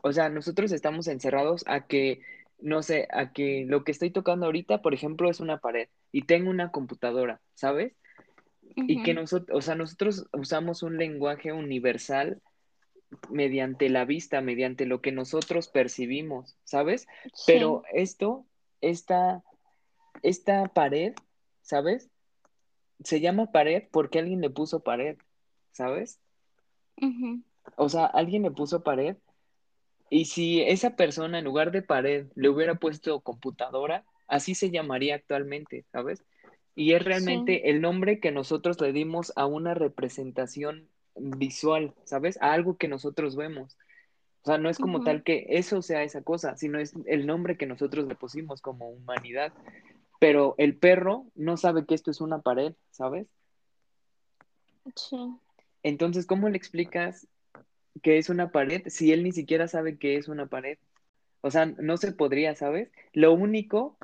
o 0.03 0.13
sea, 0.13 0.29
nosotros 0.31 0.73
estamos 0.73 1.09
encerrados 1.09 1.65
a 1.67 1.87
que, 1.87 2.23
no 2.59 2.83
sé, 2.83 3.09
a 3.13 3.33
que 3.33 3.65
lo 3.69 3.85
que 3.85 3.93
estoy 3.93 4.11
tocando 4.11 4.47
ahorita, 4.47 4.83
por 4.83 4.95
ejemplo, 4.95 5.31
es 5.31 5.41
una 5.41 5.59
pared 5.61 5.89
y 6.13 6.27
tengo 6.27 6.51
una 6.51 6.71
computadora, 6.73 7.43
¿sabes? 7.55 7.95
Y 8.87 9.03
que 9.03 9.15
nosotros, 9.15 9.57
o 9.57 9.63
sea, 9.63 9.75
nosotros 9.77 10.27
usamos 10.33 10.83
un 10.83 10.99
lenguaje 10.99 11.53
universal 11.53 12.43
mediante 13.31 13.89
la 13.89 14.05
vista, 14.05 14.41
mediante 14.41 14.87
lo 14.87 15.01
que 15.01 15.13
nosotros 15.13 15.69
percibimos, 15.69 16.57
¿sabes? 16.65 17.07
Pero 17.47 17.83
esto, 17.93 18.45
esta, 18.81 19.43
esta 20.23 20.69
pared, 20.69 21.15
¿sabes? 21.63 22.11
Se 23.03 23.21
llama 23.21 23.53
pared 23.53 23.85
porque 23.91 24.19
alguien 24.19 24.41
le 24.41 24.51
puso 24.51 24.81
pared, 24.81 25.19
¿sabes? 25.73 26.21
O 27.77 27.89
sea, 27.89 28.07
alguien 28.07 28.43
le 28.43 28.51
puso 28.51 28.83
pared 28.83 29.17
y 30.11 30.27
si 30.27 30.61
esa 30.63 30.97
persona 30.97 31.39
en 31.39 31.45
lugar 31.45 31.73
de 31.73 31.83
pared 31.83 32.27
le 32.35 32.49
hubiera 32.49 32.77
puesto 32.77 33.21
computadora, 33.21 34.05
así 34.29 34.55
se 34.55 34.71
llamaría 34.71 35.15
actualmente, 35.17 35.85
¿sabes? 35.91 36.25
Y 36.75 36.93
es 36.93 37.03
sí, 37.03 37.09
realmente 37.09 37.71
el 37.71 37.81
nombre 37.81 38.21
que 38.21 38.31
nosotros 38.31 38.81
le 38.81 38.93
dimos 38.93 39.33
a 39.37 39.47
una 39.47 39.75
representación 39.75 40.89
visual, 41.17 41.95
¿sabes? 42.05 42.41
A 42.41 42.53
algo 42.53 42.77
que 42.77 42.89
nosotros 42.89 43.37
vemos. 43.37 43.77
O 44.43 44.47
sea, 44.47 44.59
no 44.59 44.69
es 44.69 44.79
como 44.79 45.03
tal 45.03 45.23
que 45.23 45.47
eso 45.49 45.81
sea 45.81 46.03
esa 46.03 46.23
cosa, 46.23 46.57
sino 46.57 46.79
es 46.79 46.93
el 47.07 47.27
nombre 47.27 47.57
que 47.57 47.65
nosotros 47.65 48.07
le 48.07 48.15
pusimos 48.15 48.61
como 48.61 48.91
humanidad. 48.91 49.55
Pero 50.21 50.55
el 50.59 50.77
perro 50.77 51.27
no 51.35 51.57
sabe 51.57 51.87
que 51.87 51.95
esto 51.95 52.11
es 52.11 52.21
una 52.21 52.43
pared, 52.43 52.75
¿sabes? 52.91 53.27
sí, 54.97 55.17
Entonces, 55.83 56.27
¿cómo 56.27 56.51
le 56.51 56.59
explicas 56.59 57.27
que 58.03 58.19
es 58.19 58.29
una 58.29 58.53
pared 58.53 58.83
si 58.89 59.13
él 59.13 59.25
ni 59.25 59.33
siquiera 59.33 59.67
sabe 59.67 59.99
que 59.99 60.17
es 60.17 60.29
una 60.29 60.47
pared? 60.47 60.79
O 61.41 61.51
sea, 61.51 61.67
no 61.67 61.97
se 61.97 62.13
podría, 62.13 62.55
¿sabes? 62.55 62.91
Lo 63.15 63.33
único 63.33 63.97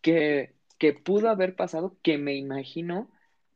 que, 0.00 0.54
que 0.78 0.92
pudo 0.92 1.28
haber 1.28 1.56
pasado, 1.56 1.96
que 2.02 2.18
me 2.18 2.36
imagino, 2.36 3.10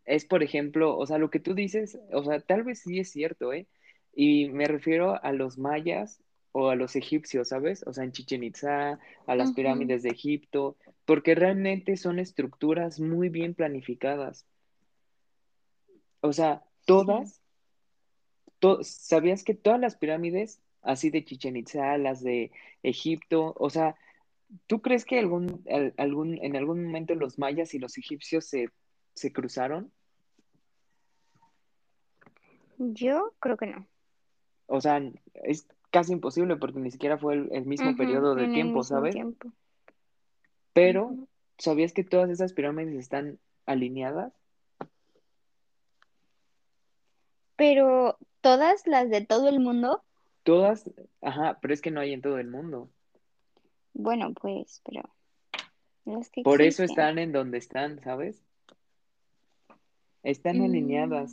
es, 0.06 0.24
por 0.24 0.42
ejemplo, 0.42 0.96
o 0.96 1.06
sea, 1.06 1.18
lo 1.18 1.30
que 1.30 1.40
tú 1.40 1.54
dices, 1.54 1.98
o 2.12 2.24
sea, 2.24 2.40
tal 2.40 2.62
vez 2.62 2.80
sí 2.80 2.98
es 2.98 3.10
cierto, 3.10 3.52
¿eh? 3.52 3.66
Y 4.14 4.48
me 4.48 4.66
refiero 4.66 5.22
a 5.22 5.32
los 5.32 5.58
mayas 5.58 6.22
o 6.52 6.70
a 6.70 6.74
los 6.76 6.96
egipcios, 6.96 7.48
¿sabes? 7.48 7.84
O 7.86 7.92
sea, 7.92 8.04
en 8.04 8.12
Chichen 8.12 8.42
Itzá, 8.44 8.98
a 9.26 9.34
las 9.34 9.50
pirámides 9.52 10.02
de 10.02 10.08
Egipto, 10.10 10.76
porque 11.04 11.34
realmente 11.34 11.96
son 11.98 12.18
estructuras 12.18 12.98
muy 12.98 13.28
bien 13.28 13.54
planificadas. 13.54 14.46
O 16.20 16.32
sea, 16.32 16.62
todas, 16.86 17.42
to- 18.58 18.82
¿sabías 18.82 19.44
que 19.44 19.54
todas 19.54 19.80
las 19.80 19.96
pirámides, 19.96 20.60
así 20.82 21.10
de 21.10 21.24
Chichen 21.24 21.56
Itzá, 21.56 21.98
las 21.98 22.22
de 22.22 22.50
Egipto, 22.82 23.54
o 23.58 23.70
sea, 23.70 23.96
¿Tú 24.68 24.80
crees 24.80 25.04
que 25.04 25.18
algún, 25.18 25.64
al- 25.68 25.92
algún, 25.96 26.38
en 26.40 26.54
algún 26.54 26.84
momento 26.84 27.16
los 27.16 27.36
mayas 27.36 27.74
y 27.74 27.80
los 27.80 27.98
egipcios 27.98 28.44
se, 28.46 28.68
se 29.12 29.32
cruzaron? 29.32 29.92
Yo 32.78 33.34
creo 33.40 33.56
que 33.56 33.66
no. 33.66 33.86
O 34.66 34.80
sea, 34.80 35.02
es 35.34 35.66
casi 35.90 36.12
imposible 36.12 36.56
porque 36.56 36.78
ni 36.78 36.90
siquiera 36.90 37.18
fue 37.18 37.34
el, 37.34 37.48
el 37.52 37.66
mismo 37.66 37.96
periodo 37.96 38.34
de 38.34 38.48
tiempo, 38.48 38.82
¿sabes? 38.82 39.14
tiempo. 39.14 39.50
Pero. 40.72 41.14
¿sabías 41.58 41.92
que 41.92 42.04
todas 42.04 42.30
esas 42.30 42.52
pirámides 42.52 42.94
están 42.94 43.38
alineadas? 43.64 44.32
Pero 47.56 48.18
todas 48.40 48.86
las 48.86 49.08
de 49.08 49.24
todo 49.24 49.48
el 49.48 49.60
mundo, 49.60 50.02
Todas, 50.42 50.88
ajá, 51.22 51.58
pero 51.60 51.74
es 51.74 51.82
que 51.82 51.90
no 51.90 52.00
hay 52.00 52.12
en 52.12 52.22
todo 52.22 52.38
el 52.38 52.48
mundo. 52.48 52.88
bueno, 53.94 54.32
pues, 54.32 54.80
pero 54.84 55.02
las 56.04 56.30
que 56.30 56.42
Por 56.42 56.62
eso 56.62 56.84
están 56.84 57.18
en 57.18 57.32
donde 57.32 57.58
están, 57.58 58.00
¿sabes? 58.00 58.44
Están 60.22 60.58
Mm. 60.58 61.28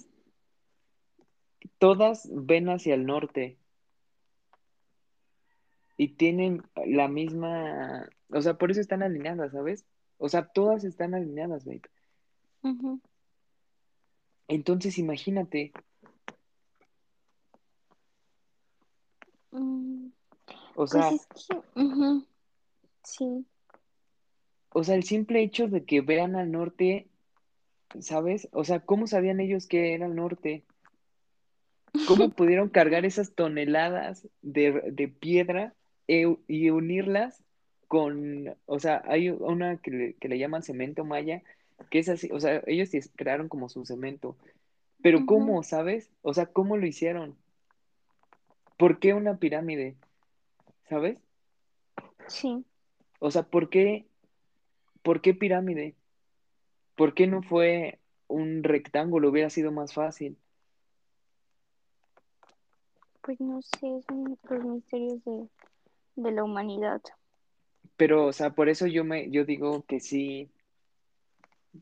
Todas 1.79 2.29
ven 2.31 2.69
hacia 2.69 2.95
el 2.95 3.05
norte. 3.05 3.57
Y 5.97 6.09
tienen 6.15 6.63
la 6.85 7.07
misma, 7.07 8.09
o 8.29 8.41
sea, 8.41 8.55
por 8.57 8.71
eso 8.71 8.81
están 8.81 9.03
alineadas, 9.03 9.51
¿sabes? 9.51 9.85
O 10.17 10.27
sea, 10.29 10.47
todas 10.47 10.83
están 10.83 11.13
alineadas, 11.13 11.65
babe. 11.65 11.81
Entonces, 14.47 14.97
imagínate, 14.97 15.71
Mm, 19.51 20.07
o 20.75 20.87
Pues 20.89 20.91
sea, 20.91 21.09
es 21.09 21.27
que, 21.27 21.55
ujú, 21.79 22.25
sí. 23.03 23.45
o 24.71 24.83
sea, 24.83 24.95
el 24.95 25.03
simple 25.03 25.43
hecho 25.43 25.67
de 25.67 25.85
que 25.85 26.01
vean 26.01 26.35
al 26.35 26.51
norte, 26.51 27.07
¿sabes? 27.99 28.49
O 28.51 28.63
sea, 28.63 28.79
¿cómo 28.79 29.07
sabían 29.07 29.39
ellos 29.39 29.67
que 29.67 29.93
era 29.93 30.07
el 30.07 30.15
norte? 30.15 30.65
¿Cómo 32.07 32.29
pudieron 32.35 32.69
cargar 32.69 33.05
esas 33.05 33.33
toneladas 33.33 34.27
de, 34.41 34.71
de 34.91 35.07
piedra 35.07 35.73
e- 36.07 36.37
y 36.47 36.69
unirlas 36.69 37.43
con, 37.87 38.55
o 38.65 38.79
sea, 38.79 39.03
hay 39.05 39.29
una 39.29 39.77
que 39.77 39.91
le, 39.91 40.13
que 40.15 40.27
le 40.27 40.39
llaman 40.39 40.63
cemento 40.63 41.05
maya, 41.05 41.43
que 41.89 41.99
es 41.99 42.09
así, 42.09 42.29
o 42.31 42.39
sea, 42.39 42.63
ellos 42.65 42.89
crearon 43.15 43.49
como 43.49 43.69
su 43.69 43.85
cemento, 43.85 44.35
pero 45.01 45.25
¿cómo, 45.25 45.61
sabes? 45.63 46.09
O 46.21 46.33
sea, 46.33 46.47
¿cómo 46.47 46.77
lo 46.77 46.87
hicieron? 46.87 47.35
¿Por 48.77 48.99
qué 48.99 49.13
una 49.13 49.37
pirámide? 49.37 49.95
¿Sabes? 50.89 51.17
Sí. 52.27 52.65
O 53.19 53.29
sea, 53.31 53.43
¿por 53.43 53.69
qué, 53.69 54.05
por 55.03 55.21
qué 55.21 55.33
pirámide? 55.33 55.95
¿Por 56.95 57.13
qué 57.13 57.27
no 57.27 57.43
fue 57.43 57.99
un 58.27 58.63
rectángulo? 58.63 59.29
Hubiera 59.29 59.49
sido 59.49 59.71
más 59.71 59.93
fácil. 59.93 60.37
Pues 63.23 63.39
no 63.39 63.61
sé, 63.61 64.01
son 64.07 64.37
los 64.49 64.65
misterios 64.65 65.23
de, 65.23 65.47
de 66.15 66.31
la 66.31 66.43
humanidad. 66.43 67.01
Pero, 67.97 68.25
o 68.27 68.33
sea, 68.33 68.51
por 68.51 68.69
eso 68.69 68.87
yo 68.87 69.03
me, 69.03 69.29
yo 69.29 69.45
digo 69.45 69.83
que 69.83 69.99
sí, 69.99 70.49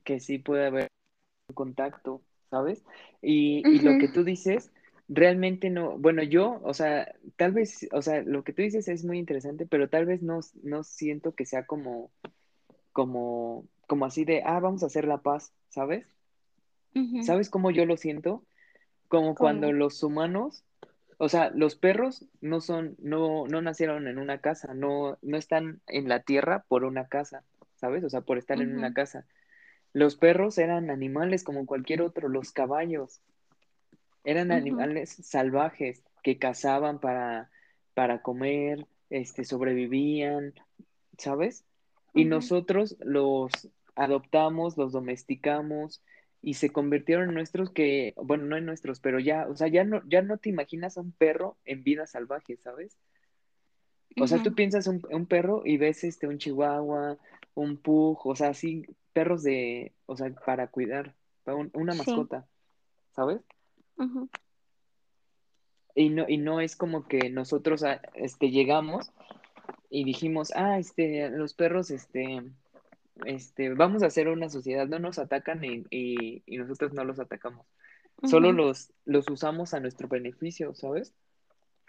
que 0.03 0.19
sí 0.19 0.39
puede 0.39 0.67
haber 0.67 0.88
contacto, 1.53 2.21
¿sabes? 2.50 2.83
Y, 3.21 3.67
y 3.67 3.79
lo 3.79 3.98
que 3.98 4.07
tú 4.07 4.24
dices, 4.24 4.71
realmente 5.07 5.69
no, 5.69 5.98
bueno, 5.98 6.24
yo, 6.24 6.62
o 6.63 6.74
sea, 6.74 7.13
tal 7.36 7.51
vez, 7.51 7.88
o 7.91 8.01
sea, 8.01 8.21
lo 8.21 8.43
que 8.43 8.53
tú 8.53 8.62
dices 8.62 8.88
es 8.88 9.03
muy 9.03 9.19
interesante, 9.19 9.65
pero 9.65 9.89
tal 9.89 10.05
vez 10.05 10.21
no, 10.21 10.39
no 10.63 10.83
siento 10.83 11.33
que 11.33 11.45
sea 11.45 11.65
como, 11.65 12.12
como, 12.93 13.65
como 13.88 14.05
así 14.05 14.24
de, 14.24 14.41
ah, 14.45 14.60
vamos 14.60 14.83
a 14.83 14.88
hacer 14.88 15.05
la 15.05 15.17
paz, 15.17 15.53
¿sabes? 15.69 16.05
¿Sabes 17.24 17.50
cómo 17.50 17.71
yo 17.71 17.86
lo 17.86 17.95
siento? 17.95 18.43
Como 19.07 19.36
cuando 19.36 19.71
los 19.71 20.03
humanos, 20.03 20.63
o 21.23 21.29
sea, 21.29 21.51
los 21.53 21.75
perros 21.75 22.25
no 22.41 22.62
son, 22.62 22.95
no, 22.97 23.45
no 23.45 23.62
nacieron 23.62 24.07
en 24.07 24.17
una 24.17 24.39
casa, 24.39 24.73
no, 24.73 25.19
no 25.21 25.38
están 25.38 25.79
en 25.86 26.10
la 26.10 26.21
tierra 26.23 26.65
por 26.67 26.84
una 26.84 27.10
casa, 27.10 27.43
¿sabes? 27.75 28.03
O 28.03 28.10
sea, 28.10 28.21
por 28.21 28.39
estar 28.39 28.60
en 28.60 28.75
una 28.75 28.91
casa. 28.95 29.27
Los 29.93 30.15
perros 30.15 30.57
eran 30.57 30.89
animales 30.89 31.43
como 31.43 31.67
cualquier 31.67 32.01
otro, 32.01 32.27
los 32.27 32.51
caballos 32.51 33.21
eran 34.23 34.51
animales 34.51 35.15
salvajes 35.21 36.01
que 36.23 36.39
cazaban 36.39 36.99
para, 36.99 37.51
para 37.93 38.23
comer, 38.23 38.88
este, 39.12 39.43
sobrevivían, 39.43 40.55
¿sabes? 41.19 41.65
Y 42.15 42.25
nosotros 42.25 42.97
los 42.99 43.69
adoptamos, 43.93 44.75
los 44.75 44.91
domesticamos 44.91 46.01
y 46.41 46.56
se 46.56 46.71
convirtieron 46.71 47.30
en 47.30 47.36
nuestros 47.36 47.69
que, 47.71 48.13
bueno, 48.17 48.45
no 48.45 48.58
en 48.58 48.65
nuestros, 48.65 48.99
pero 48.99 49.19
ya, 49.19 49.47
o 49.47 49.56
sea, 49.56 49.67
ya 49.67 49.84
no, 49.84 50.01
ya 50.08 50.21
no 50.21 50.38
te 50.38 50.49
imaginas 50.49 50.97
a 50.97 51.01
un 51.01 51.12
perro 51.12 51.58
en 51.65 51.84
vida 51.84 52.08
salvaje, 52.08 52.58
¿sabes? 52.58 52.97
O 54.19 54.27
sea, 54.27 54.41
tú 54.43 54.54
piensas 54.54 54.88
un, 54.88 55.01
un 55.12 55.25
perro 55.25 55.62
y 55.65 55.77
ves 55.77 56.04
este, 56.04 56.27
un 56.27 56.38
chihuahua, 56.38 57.17
un 57.54 57.77
pug, 57.77 58.19
o 58.25 58.36
sea, 58.36 58.49
así, 58.49 58.86
perros 59.13 59.43
de, 59.43 59.93
o 60.06 60.17
sea, 60.17 60.30
para 60.45 60.67
cuidar, 60.67 61.15
para 61.43 61.58
un- 61.58 61.71
una 61.73 61.93
Sí. 61.93 61.99
mascota, 61.99 62.47
¿sabes? 63.12 63.41
Y 65.95 66.10
no, 66.10 66.25
y 66.27 66.38
no 66.38 66.60
es 66.62 66.75
como 66.75 67.08
que 67.08 67.30
nosotros 67.30 67.84
ah, 67.84 68.01
este, 68.15 68.49
llegamos 68.49 69.12
y 69.89 70.04
dijimos, 70.06 70.51
ah, 70.56 70.80
este, 70.80 71.30
los 71.30 71.54
perros, 71.54 71.91
este, 71.91 72.41
este, 73.25 73.73
vamos 73.73 74.03
a 74.03 74.07
hacer 74.07 74.27
una 74.27 74.49
sociedad, 74.49 74.88
no 74.88 74.99
nos 74.99 75.19
atacan 75.19 75.63
y, 75.63 75.86
y, 75.89 76.43
y 76.45 76.57
nosotros 76.57 76.93
no 76.93 77.03
los 77.03 77.19
atacamos. 77.19 77.65
Solo 78.23 78.51
los, 78.51 78.93
los 79.05 79.27
usamos 79.29 79.73
a 79.73 79.79
nuestro 79.79 80.07
beneficio, 80.07 80.75
¿sabes? 80.75 81.13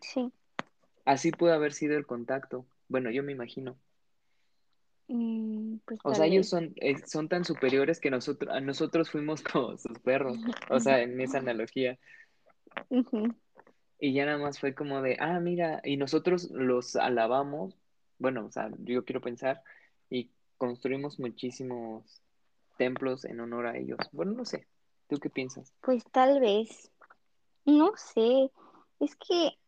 Sí. 0.00 0.32
Así 1.04 1.30
puede 1.30 1.54
haber 1.54 1.72
sido 1.72 1.96
el 1.96 2.06
contacto. 2.06 2.66
Bueno, 2.88 3.10
yo 3.10 3.22
me 3.22 3.32
imagino. 3.32 3.76
Mm, 5.08 5.76
pues 5.84 6.00
O 6.04 6.14
sea, 6.14 6.26
ellos 6.26 6.48
son, 6.48 6.72
eh, 6.76 6.96
son 7.06 7.28
tan 7.28 7.44
superiores 7.44 8.00
que 8.00 8.10
nosotros, 8.10 8.62
nosotros 8.62 9.10
fuimos 9.10 9.42
como 9.52 9.76
sus 9.76 9.98
perros. 9.98 10.38
O 10.70 10.80
sea, 10.80 11.02
en 11.02 11.20
esa 11.20 11.38
analogía. 11.38 11.98
Y 13.98 14.14
ya 14.14 14.24
nada 14.24 14.38
más 14.38 14.58
fue 14.58 14.74
como 14.74 15.02
de, 15.02 15.16
ah, 15.20 15.38
mira, 15.38 15.80
y 15.84 15.96
nosotros 15.96 16.50
los 16.50 16.96
alabamos, 16.96 17.76
bueno, 18.18 18.46
o 18.46 18.50
sea, 18.50 18.70
yo 18.78 19.04
quiero 19.04 19.20
pensar, 19.20 19.62
y 20.08 20.30
construimos 20.62 21.18
muchísimos 21.18 22.22
templos 22.78 23.24
en 23.24 23.40
honor 23.40 23.66
a 23.66 23.76
ellos. 23.76 23.98
Bueno, 24.12 24.30
no 24.30 24.44
sé, 24.44 24.68
¿tú 25.08 25.18
qué 25.18 25.28
piensas? 25.28 25.72
Pues 25.80 26.04
tal 26.12 26.38
vez. 26.38 26.92
No 27.64 27.90
sé. 27.96 28.52
Es 29.00 29.16
que 29.16 29.58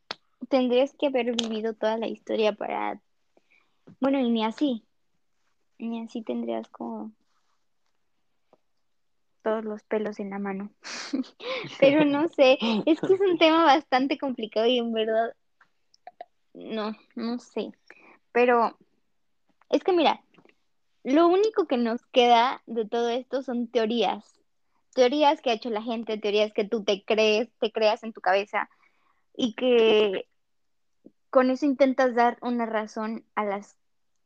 tendrías 0.48 0.94
que 0.96 1.08
haber 1.08 1.34
vivido 1.34 1.74
toda 1.74 1.98
la 1.98 2.06
historia 2.06 2.52
para... 2.52 3.00
Bueno, 3.98 4.20
y 4.20 4.30
ni 4.30 4.44
así. 4.44 4.84
Ni 5.80 6.00
así 6.00 6.22
tendrías 6.22 6.68
como 6.68 7.10
todos 9.42 9.64
los 9.64 9.82
pelos 9.82 10.20
en 10.20 10.30
la 10.30 10.38
mano. 10.38 10.70
Pero 11.80 12.04
no 12.04 12.28
sé, 12.28 12.56
es 12.86 13.00
que 13.00 13.14
es 13.14 13.20
un 13.20 13.36
tema 13.40 13.64
bastante 13.64 14.16
complicado 14.16 14.66
y 14.66 14.78
en 14.78 14.92
verdad, 14.92 15.34
no, 16.52 16.92
no 17.16 17.40
sé. 17.40 17.72
Pero 18.30 18.78
es 19.70 19.82
que 19.82 19.92
mira, 19.92 20.23
lo 21.04 21.28
único 21.28 21.66
que 21.66 21.76
nos 21.76 22.04
queda 22.06 22.62
de 22.66 22.86
todo 22.86 23.10
esto 23.10 23.42
son 23.42 23.68
teorías. 23.68 24.40
Teorías 24.94 25.42
que 25.42 25.50
ha 25.50 25.54
hecho 25.54 25.68
la 25.68 25.82
gente, 25.82 26.18
teorías 26.18 26.52
que 26.52 26.64
tú 26.64 26.82
te 26.82 27.04
crees, 27.04 27.50
te 27.60 27.70
creas 27.70 28.02
en 28.04 28.12
tu 28.12 28.20
cabeza 28.22 28.70
y 29.36 29.54
que 29.54 30.26
con 31.28 31.50
eso 31.50 31.66
intentas 31.66 32.14
dar 32.14 32.38
una 32.40 32.64
razón 32.64 33.24
a 33.34 33.44
las 33.44 33.76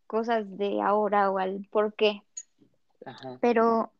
cosas 0.07 0.57
de 0.57 0.81
ahora 0.81 1.31
o 1.31 1.39
al 1.39 1.67
por 1.71 1.95
qué. 1.95 2.23
Ajá, 3.05 3.39
Pero 3.41 3.93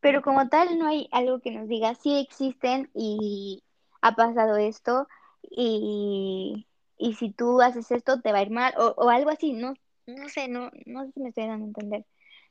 pero 0.00 0.22
como 0.22 0.48
tal 0.48 0.78
no 0.78 0.86
hay 0.86 1.08
algo 1.12 1.40
que 1.40 1.50
nos 1.50 1.68
diga 1.68 1.94
sí 1.94 2.16
existen 2.18 2.90
y 2.94 3.62
ha 4.00 4.14
pasado 4.14 4.56
esto 4.56 5.08
y, 5.42 6.66
y 6.96 7.14
si 7.14 7.30
tú 7.30 7.60
haces 7.60 7.90
esto 7.90 8.22
te 8.22 8.32
va 8.32 8.38
a 8.38 8.42
ir 8.42 8.50
mal 8.50 8.72
o, 8.78 8.94
o 8.96 9.10
algo 9.10 9.28
así, 9.28 9.52
no, 9.52 9.74
no 10.16 10.28
sé, 10.28 10.48
no, 10.48 10.70
no 10.86 11.06
sé 11.06 11.12
si 11.12 11.20
me 11.20 11.28
estoy 11.30 11.46
dando 11.46 11.64
a 11.64 11.68
entender, 11.68 12.06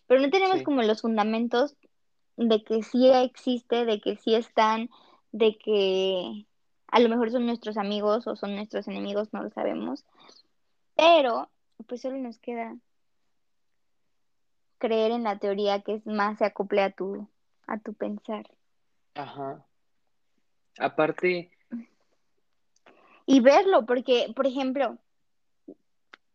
pero 0.08 0.22
no 0.22 0.30
tenemos 0.30 0.62
sí, 0.62 0.64
como 0.64 0.82
los 0.84 1.02
fundamentos 1.02 1.76
de 2.38 2.64
que 2.64 2.84
sí 2.84 3.10
existe, 3.10 3.86
de 3.86 4.02
que 4.02 4.16
sí 4.18 4.36
están, 4.36 4.90
de 5.32 5.58
que 5.58 6.46
a 6.88 7.00
lo 7.00 7.10
mejor 7.10 7.32
son 7.32 7.46
nuestros 7.46 7.78
amigos 7.78 8.28
o 8.28 8.36
son 8.36 8.56
nuestros 8.56 8.88
enemigos, 8.88 9.34
no 9.34 9.44
lo 9.44 9.50
sabemos, 9.52 10.06
pero 10.96 11.50
pues 11.88 12.02
solo 12.02 12.18
nos 12.18 12.40
queda 12.40 12.78
creer 14.80 15.12
en 15.12 15.24
la 15.24 15.38
teoría 15.38 15.82
que 15.82 15.94
es 15.96 16.06
más 16.08 16.40
se 16.40 16.46
acople 16.46 16.82
a 16.82 16.92
tu, 16.92 17.28
a 17.68 17.78
tu 17.80 17.94
pensar. 17.94 18.46
ajá. 19.16 19.66
Aparte, 20.80 21.52
y 23.26 23.42
verlo, 23.42 23.86
porque, 23.86 24.32
por 24.36 24.48
ejemplo, 24.48 24.98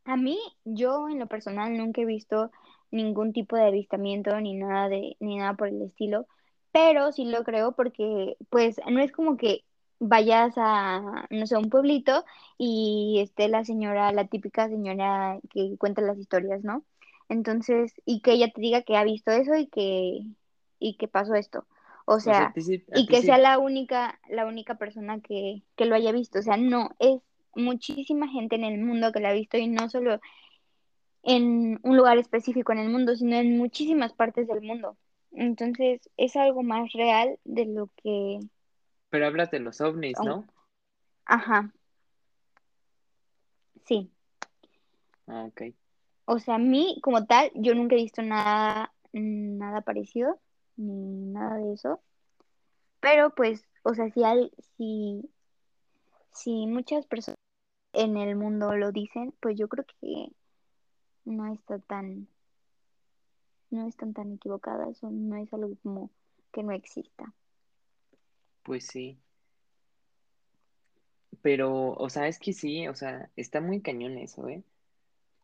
a 0.05 0.17
mí, 0.17 0.39
yo 0.65 1.09
en 1.09 1.19
lo 1.19 1.27
personal 1.27 1.77
nunca 1.77 2.03
he 2.03 2.05
visto 2.05 2.51
ningún 2.91 3.33
tipo 3.33 3.57
de 3.57 3.65
avistamiento 3.67 4.39
ni 4.41 4.55
nada 4.55 4.89
de, 4.89 5.17
ni 5.21 5.37
nada 5.37 5.55
por 5.55 5.69
el 5.69 5.83
estilo, 5.83 6.27
pero 6.73 7.13
sí 7.13 7.25
lo 7.25 7.45
creo 7.45 7.73
porque 7.73 8.37
pues 8.51 8.81
no 8.91 9.01
es 9.01 9.13
como 9.13 9.37
que 9.37 9.65
vayas 9.99 10.55
a, 10.57 11.27
no 11.31 11.47
sé, 11.47 11.57
un 11.57 11.71
pueblito 11.71 12.25
y 12.59 13.21
esté 13.23 13.49
la 13.49 13.65
señora, 13.65 14.13
la 14.13 14.27
típica 14.27 14.69
señora 14.69 15.39
que 15.51 15.77
cuenta 15.79 16.03
las 16.03 16.19
historias, 16.19 16.63
¿no? 16.65 16.85
Entonces, 17.29 17.95
y 18.05 18.21
que 18.21 18.33
ella 18.33 18.51
te 18.53 18.61
diga 18.61 18.83
que 18.83 18.97
ha 18.97 19.05
visto 19.05 19.31
eso 19.31 19.55
y 19.57 19.67
que, 19.69 20.21
y 20.79 20.97
que 20.97 21.09
pasó 21.09 21.35
esto. 21.35 21.67
O 22.07 22.21
sea, 22.21 22.53
ti 22.55 22.63
y 22.93 23.07
que 23.07 23.21
sí, 23.21 23.27
sea 23.27 23.39
la 23.39 23.59
única, 23.59 24.21
la 24.29 24.47
única 24.47 24.77
persona 24.77 25.21
que, 25.21 25.63
que 25.77 25.87
lo 25.87 25.95
haya 25.95 26.13
visto. 26.13 26.39
O 26.39 26.43
sea, 26.43 26.57
no, 26.57 26.91
es 26.99 27.23
muchísima 27.57 28.29
gente 28.29 28.57
en 28.57 28.65
el 28.65 28.79
mundo 28.81 29.13
que 29.13 29.21
lo 29.21 29.29
ha 29.29 29.33
visto 29.33 29.57
y 29.59 29.67
no 29.69 29.89
solo 29.89 30.21
en 31.23 31.81
un 31.83 31.97
lugar 31.97 32.19
específico 32.19 32.73
en 32.73 32.79
el 32.79 32.91
mundo, 32.91 33.17
sino 33.17 33.37
en 33.37 33.57
muchísimas 33.57 34.13
partes 34.13 34.47
del 34.47 34.61
mundo. 34.61 34.97
Entonces, 35.33 36.09
es 36.17 36.37
algo 36.37 36.63
más 36.63 36.93
real 36.93 37.39
de 37.45 37.67
lo 37.67 37.89
que, 37.97 38.41
pero 39.11 39.27
hablas 39.27 39.51
de 39.51 39.61
los 39.61 39.81
ovnis, 39.81 40.19
aun- 40.19 40.27
¿no? 40.29 40.47
ajá, 41.25 41.73
sí. 43.87 44.11
Ah, 45.27 45.47
ok. 45.49 45.63
O 46.27 46.39
sea, 46.39 46.57
a 46.57 46.59
mí 46.59 46.99
como 47.03 47.27
tal, 47.27 47.51
yo 47.55 47.75
nunca 47.75 47.95
he 47.95 47.99
visto 47.99 48.23
nada, 48.23 48.93
nada 49.13 49.81
parecido, 49.83 50.41
ni 50.77 51.33
nada 51.33 51.57
de 51.57 51.73
eso. 51.75 52.01
Pero 53.01 53.35
pues, 53.35 53.65
o 53.83 53.95
sea, 53.95 54.11
si 54.11 54.25
hay, 54.25 54.51
si, 54.77 55.31
si 56.33 56.67
muchas 56.67 57.07
personas 57.07 57.39
en 57.95 58.17
el 58.17 58.37
mundo 58.37 58.77
lo 58.77 58.93
dicen, 58.93 59.35
pues 59.41 59.57
yo 59.59 59.69
creo 59.69 59.85
que 60.01 60.33
no 61.25 61.53
está 61.53 61.79
tan, 61.79 62.29
no 63.71 63.87
están 63.87 64.15
tan 64.15 64.33
equivocadas 64.33 65.03
o 65.03 65.11
no 65.11 65.37
es 65.37 65.53
algo 65.53 65.75
como 65.83 66.11
que 66.53 66.63
no 66.63 66.73
exista. 66.73 67.33
Pues 68.63 68.87
sí. 68.87 69.19
Pero, 71.43 71.93
o 71.93 72.09
sea, 72.09 72.29
es 72.29 72.39
que 72.39 72.53
sí, 72.53 72.89
o 72.89 72.95
sea, 72.95 73.31
está 73.37 73.61
muy 73.61 73.81
cañón 73.81 74.17
eso, 74.19 74.49
¿eh? 74.49 74.63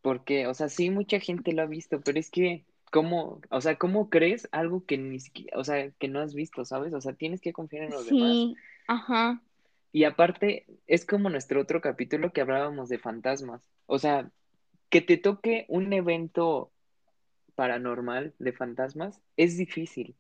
Porque, 0.01 0.47
o 0.47 0.55
sea, 0.55 0.69
sí, 0.69 0.89
mucha 0.89 1.21
gente 1.21 1.53
lo 1.53 1.63
ha 1.63 1.67
visto, 1.67 2.01
pero 2.01 2.19
es 2.19 2.31
que, 2.31 2.65
¿cómo, 2.91 3.41
o 3.51 3.61
sea, 3.61 3.77
cómo 3.77 4.09
crees 4.09 4.49
algo 4.53 4.85
que 4.87 4.97
ni 4.97 5.21
siquiera, 5.21 5.59
o 5.59 5.65
sea, 5.65 5.91
que 5.91 6.09
no 6.09 6.21
has 6.21 6.35
visto, 6.35 6.65
¿sabes? 6.65 6.95
O 6.95 7.01
sea, 7.03 7.13
tienes 7.13 7.43
que 7.43 7.53
confiar 7.53 7.85
en 7.85 7.91
los 7.91 8.07
demás. 8.07 8.31
Sí, 8.31 8.57
ajá, 8.87 9.43
Y 9.93 10.05
aparte, 10.05 10.67
es 10.87 11.05
como 11.05 11.31
nuestro 11.31 11.61
otro 11.61 11.81
capítulo 11.81 12.33
que 12.33 12.41
hablábamos 12.41 12.89
de 12.89 12.99
fantasmas. 12.99 13.69
O 13.87 13.99
sea, 13.99 14.31
que 14.89 15.01
te 15.01 15.17
toque 15.17 15.67
un 15.69 15.93
evento 15.93 16.71
paranormal 17.55 18.35
de 18.39 18.53
fantasmas 18.53 19.21
es 19.37 19.57
difícil. 19.57 20.15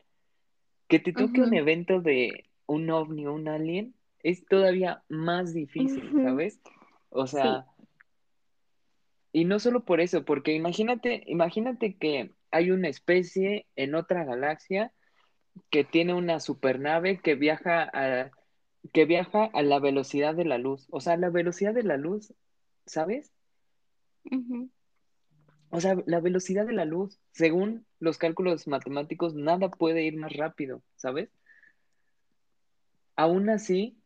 Que 0.88 0.98
te 0.98 1.12
toque 1.12 1.40
un 1.40 1.54
evento 1.54 2.00
de 2.00 2.50
un 2.66 2.90
ovni 2.90 3.26
o 3.26 3.35
un 3.35 3.48
alien 3.48 3.94
es 4.22 4.44
todavía 4.44 5.02
más 5.09 5.54
difícil, 5.54 6.11
¿sabes? 6.22 6.61
O 7.11 7.26
sí, 7.26 7.37
sea, 7.37 7.66
y 9.33 9.44
no 9.44 9.59
solo 9.59 9.85
por 9.85 10.00
eso, 10.00 10.24
porque 10.24 10.54
imagínate, 10.54 11.22
imagínate 11.26 11.94
que 11.94 12.33
hay 12.50 12.70
una 12.70 12.88
especie 12.88 13.66
en 13.76 13.94
otra 13.94 14.24
galaxia 14.24 14.92
que 15.70 15.85
tiene 15.85 16.14
una 16.14 16.40
supernave 16.40 17.20
que 17.20 17.37
viaja 17.37 17.88
a, 17.92 18.30
que 18.93 19.05
viaja 19.05 19.45
a 19.45 19.62
la 19.62 19.79
velocidad 19.81 20.35
de 20.35 20.45
la 20.45 20.59
luz. 20.59 20.87
O 20.90 21.01
sea, 21.01 21.16
la 21.16 21.31
velocidad 21.31 21.75
de 21.75 21.83
la 21.83 21.97
luz, 21.97 22.35
¿sabes? 22.87 23.33
ujú, 24.25 24.71
O 25.71 25.81
sea, 25.81 25.97
la 26.07 26.21
velocidad 26.21 26.66
de 26.66 26.73
la 26.73 26.85
luz, 26.85 27.21
según 27.33 27.87
los 28.01 28.19
cálculos 28.19 28.66
matemáticos, 28.69 29.35
nada 29.35 29.71
puede 29.71 30.05
ir 30.05 30.16
más 30.16 30.33
rápido, 30.35 30.83
¿sabes? 30.97 31.31
Aún 33.16 33.49
así, 33.51 34.01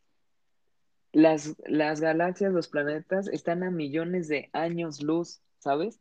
las, 1.11 1.55
las 1.65 2.01
galaxias, 2.01 2.53
los 2.53 2.67
planetas 2.67 3.27
están 3.29 3.63
a 3.63 3.71
millones 3.71 4.27
de 4.27 4.49
años 4.53 5.01
luz, 5.01 5.41
¿sabes? 5.59 5.99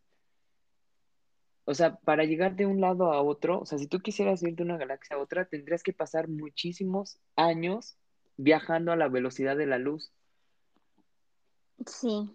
O 1.66 1.74
sea, 1.74 1.96
para 1.96 2.24
llegar 2.24 2.56
de 2.56 2.66
un 2.66 2.80
lado 2.80 3.12
a 3.12 3.22
otro, 3.22 3.60
o 3.60 3.66
sea, 3.66 3.78
si 3.78 3.86
tú 3.86 4.00
quisieras 4.00 4.42
ir 4.42 4.54
de 4.54 4.62
una 4.62 4.76
galaxia 4.76 5.16
a 5.16 5.20
otra, 5.20 5.46
tendrías 5.46 5.82
que 5.82 5.92
pasar 5.94 6.28
muchísimos 6.28 7.18
años 7.36 7.96
viajando 8.36 8.92
a 8.92 8.96
la 8.96 9.08
velocidad 9.08 9.56
de 9.56 9.66
la 9.66 9.78
luz, 9.78 10.12
sí, 11.86 12.30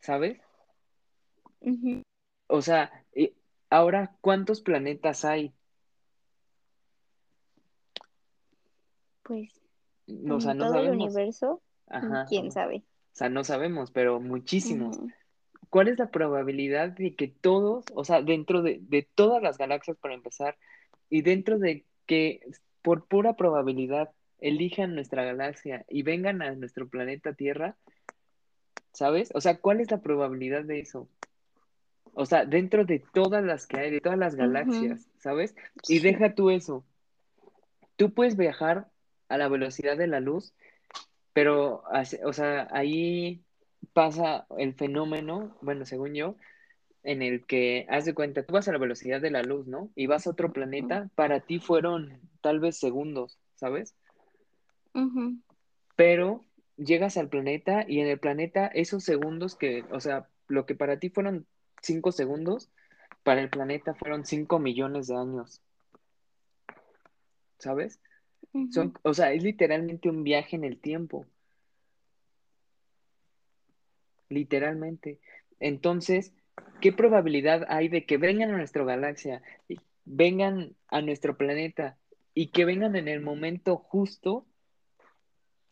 ¿sabes? 0.00 0.40
ujú, 1.60 2.02
O 2.48 2.62
sea, 2.62 3.04
y 3.14 3.32
ahora, 3.70 4.16
¿cuántos 4.20 4.60
planetas 4.60 5.24
hay? 5.24 5.52
pues 9.22 9.60
O 10.30 10.40
sea, 10.40 10.54
no 10.54 10.64
todo 10.64 10.78
el 10.78 10.86
sabemos. 10.86 11.12
universo, 11.12 11.62
Ajá. 11.88 12.26
quién 12.28 12.48
O 12.48 12.50
sabe. 12.50 12.84
sea, 13.12 13.28
no 13.28 13.44
sabemos, 13.44 13.90
pero 13.90 14.20
muchísimos. 14.20 15.00
¿Cuál 15.70 15.88
es 15.88 15.98
la 15.98 16.10
probabilidad 16.10 16.90
de 16.90 17.16
que 17.16 17.28
todos, 17.28 17.86
o 17.94 18.04
sea, 18.04 18.22
dentro 18.22 18.62
de, 18.62 18.78
de 18.82 19.02
todas 19.14 19.42
las 19.42 19.58
galaxias 19.58 19.96
para 19.96 20.14
empezar, 20.14 20.56
y 21.10 21.22
dentro 21.22 21.58
de 21.58 21.84
que 22.06 22.40
por 22.82 23.06
pura 23.06 23.34
probabilidad 23.34 24.10
elijan 24.38 24.94
nuestra 24.94 25.24
galaxia 25.24 25.84
y 25.88 26.02
vengan 26.02 26.42
a 26.42 26.54
nuestro 26.54 26.88
planeta 26.88 27.34
Tierra, 27.34 27.76
¿sabes? 28.92 29.30
O 29.34 29.40
sea, 29.40 29.58
¿cuál 29.58 29.80
es 29.80 29.90
la 29.90 30.00
probabilidad 30.00 30.64
de 30.64 30.80
eso? 30.80 31.08
O 32.14 32.24
sea, 32.24 32.44
dentro 32.46 32.84
de 32.84 33.02
todas 33.12 33.44
las 33.44 33.66
que 33.66 33.78
hay, 33.78 33.90
de 33.90 34.00
todas 34.00 34.18
las 34.18 34.36
galaxias, 34.36 35.08
¿sabes? 35.18 35.54
Y 35.86 35.98
sí, 35.98 36.00
deja 36.00 36.34
tú 36.34 36.50
eso. 36.50 36.84
Tú 37.96 38.14
puedes 38.14 38.36
viajar 38.36 38.88
a 39.28 39.36
la 39.36 39.48
velocidad 39.48 39.96
de 39.96 40.06
la 40.06 40.20
luz, 40.20 40.54
pero, 41.32 41.82
o 42.24 42.32
sea, 42.32 42.68
ahí 42.70 43.42
pasa 43.92 44.46
el 44.56 44.74
fenómeno, 44.74 45.56
bueno, 45.60 45.84
según 45.84 46.14
yo, 46.14 46.36
en 47.06 47.22
el 47.22 47.46
que, 47.46 47.86
haz 47.88 48.04
de 48.04 48.14
cuenta, 48.14 48.42
tú 48.42 48.54
vas 48.54 48.66
a 48.66 48.72
la 48.72 48.78
velocidad 48.78 49.20
de 49.20 49.30
la 49.30 49.42
luz, 49.42 49.68
¿no? 49.68 49.90
Y 49.94 50.08
vas 50.08 50.26
a 50.26 50.30
otro 50.30 50.52
planeta, 50.52 51.08
para 51.14 51.38
ti 51.38 51.60
fueron 51.60 52.20
tal 52.40 52.58
vez 52.58 52.76
segundos, 52.78 53.38
¿sabes? 53.54 53.94
Pero 55.94 56.44
llegas 56.76 57.16
al 57.16 57.28
planeta 57.28 57.84
y 57.86 58.00
en 58.00 58.08
el 58.08 58.18
planeta 58.18 58.66
esos 58.66 59.04
segundos 59.04 59.54
que, 59.54 59.84
o 59.92 60.00
sea, 60.00 60.28
lo 60.48 60.66
que 60.66 60.74
para 60.74 60.98
ti 60.98 61.08
fueron 61.08 61.46
cinco 61.80 62.10
segundos, 62.10 62.70
para 63.22 63.40
el 63.40 63.50
planeta 63.50 63.94
fueron 63.94 64.26
cinco 64.26 64.58
millones 64.58 65.06
de 65.06 65.16
años, 65.16 65.62
¿sabes? 67.58 68.00
Son, 68.72 68.94
o 69.02 69.14
sea, 69.14 69.32
es 69.32 69.44
literalmente 69.44 70.08
un 70.08 70.24
viaje 70.24 70.56
en 70.56 70.64
el 70.64 70.80
tiempo, 70.80 71.24
literalmente. 74.28 75.20
Entonces, 75.60 76.32
¿qué 76.80 76.92
probabilidad 76.92 77.66
hay 77.68 77.88
de 77.88 78.06
que 78.06 78.18
vengan 78.18 78.50
a 78.50 78.56
nuestra 78.56 78.84
galaxia, 78.84 79.42
vengan 80.04 80.76
a 80.88 81.02
nuestro 81.02 81.36
planeta 81.36 81.98
y 82.34 82.48
que 82.48 82.64
vengan 82.64 82.96
en 82.96 83.08
el 83.08 83.20
momento 83.20 83.76
justo 83.76 84.46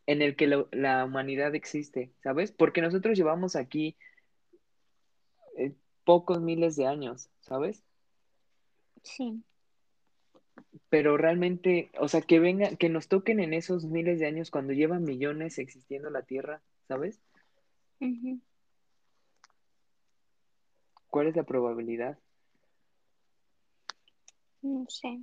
en 0.07 0.23
el 0.23 0.37
que 0.37 0.47
lo- 0.47 0.69
la 0.73 1.05
humanidad 1.05 1.55
existe, 1.55 2.13
¿sabes? 2.23 2.53
Porque 2.53 2.81
nosotros 2.83 3.17
llevamos 3.17 3.57
aquí 3.57 3.97
eh, 5.59 5.75
pocos 6.05 6.41
miles 6.41 6.77
de 6.77 6.87
años, 6.87 7.29
¿sabes? 7.41 7.83
sí, 9.03 9.45
Pero 10.89 11.17
realmente, 11.19 11.91
o 11.99 12.09
sea, 12.09 12.23
que 12.23 12.39
vengan, 12.41 12.77
que 12.77 12.89
nos 12.89 13.09
toquen 13.09 13.41
en 13.41 13.53
esos 13.55 13.85
miles 13.85 14.19
de 14.19 14.27
años 14.27 14.51
cuando 14.51 14.73
llevan 14.73 15.05
millones 15.05 15.59
existiendo 15.59 16.09
la 16.11 16.23
Tierra, 16.23 16.63
¿sabes? 16.89 17.21
ujú, 18.01 18.41
¿Cuál 21.15 21.29
es 21.29 21.37
la 21.37 21.45
probabilidad? 21.45 22.19
no 24.63 24.85
sé, 24.89 25.21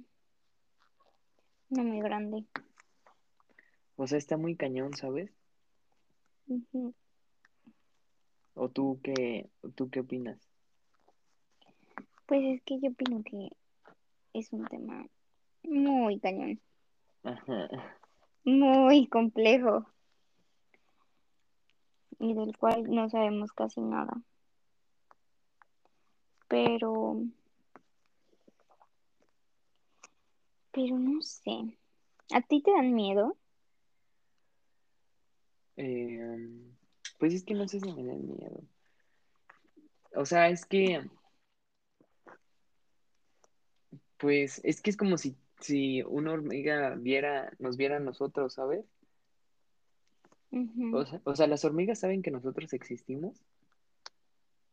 no 1.69 1.83
muy 1.83 1.99
grande. 1.99 2.45
O 3.97 4.07
sea, 4.07 4.17
está 4.17 4.37
muy 4.37 4.55
cañón, 4.55 4.93
¿sabes? 4.93 5.33
Ujú. 6.47 6.93
¿O 8.53 8.69
tú 8.69 9.01
qué, 9.03 9.49
tú 9.75 9.89
qué 9.89 9.99
opinas? 9.99 10.39
Pues 12.25 12.39
es 12.41 12.61
que 12.63 12.79
yo 12.79 12.91
opino 12.91 13.21
que 13.25 13.49
es 14.31 14.53
un 14.53 14.63
tema 14.67 15.05
muy 15.63 16.21
cañón, 16.21 16.61
Ajá. 17.23 17.67
muy 18.45 19.07
complejo 19.07 19.87
y 22.17 22.33
del 22.33 22.55
cual 22.55 22.83
no 22.83 23.09
sabemos 23.09 23.51
casi 23.51 23.81
nada. 23.81 24.23
Pero, 26.51 27.15
pero 30.73 30.99
no 30.99 31.21
sé. 31.21 31.77
¿A 32.33 32.41
ti 32.41 32.61
te 32.61 32.71
dan 32.71 32.93
miedo? 32.93 33.37
Eh, 35.77 36.49
pues 37.19 37.33
es 37.33 37.45
que 37.45 37.53
no 37.53 37.69
sé 37.69 37.79
si 37.79 37.89
me 37.93 38.03
da 38.03 38.15
miedo. 38.15 38.61
O 40.13 40.25
sea, 40.25 40.49
es 40.49 40.65
que 40.65 41.01
Pues 44.17 44.59
es 44.65 44.81
que 44.81 44.89
es 44.89 44.97
como 44.97 45.17
si, 45.17 45.37
si 45.61 46.03
una 46.03 46.33
hormiga 46.33 46.95
viera, 46.95 47.53
nos 47.59 47.77
viera 47.77 47.95
a 47.95 48.01
nosotros, 48.01 48.55
¿sabes? 48.55 48.85
O 50.93 51.05
sea, 51.05 51.21
o 51.23 51.33
sea, 51.33 51.47
las 51.47 51.63
hormigas 51.63 51.99
saben 51.99 52.21
que 52.21 52.29
nosotros 52.29 52.73
existimos. 52.73 53.41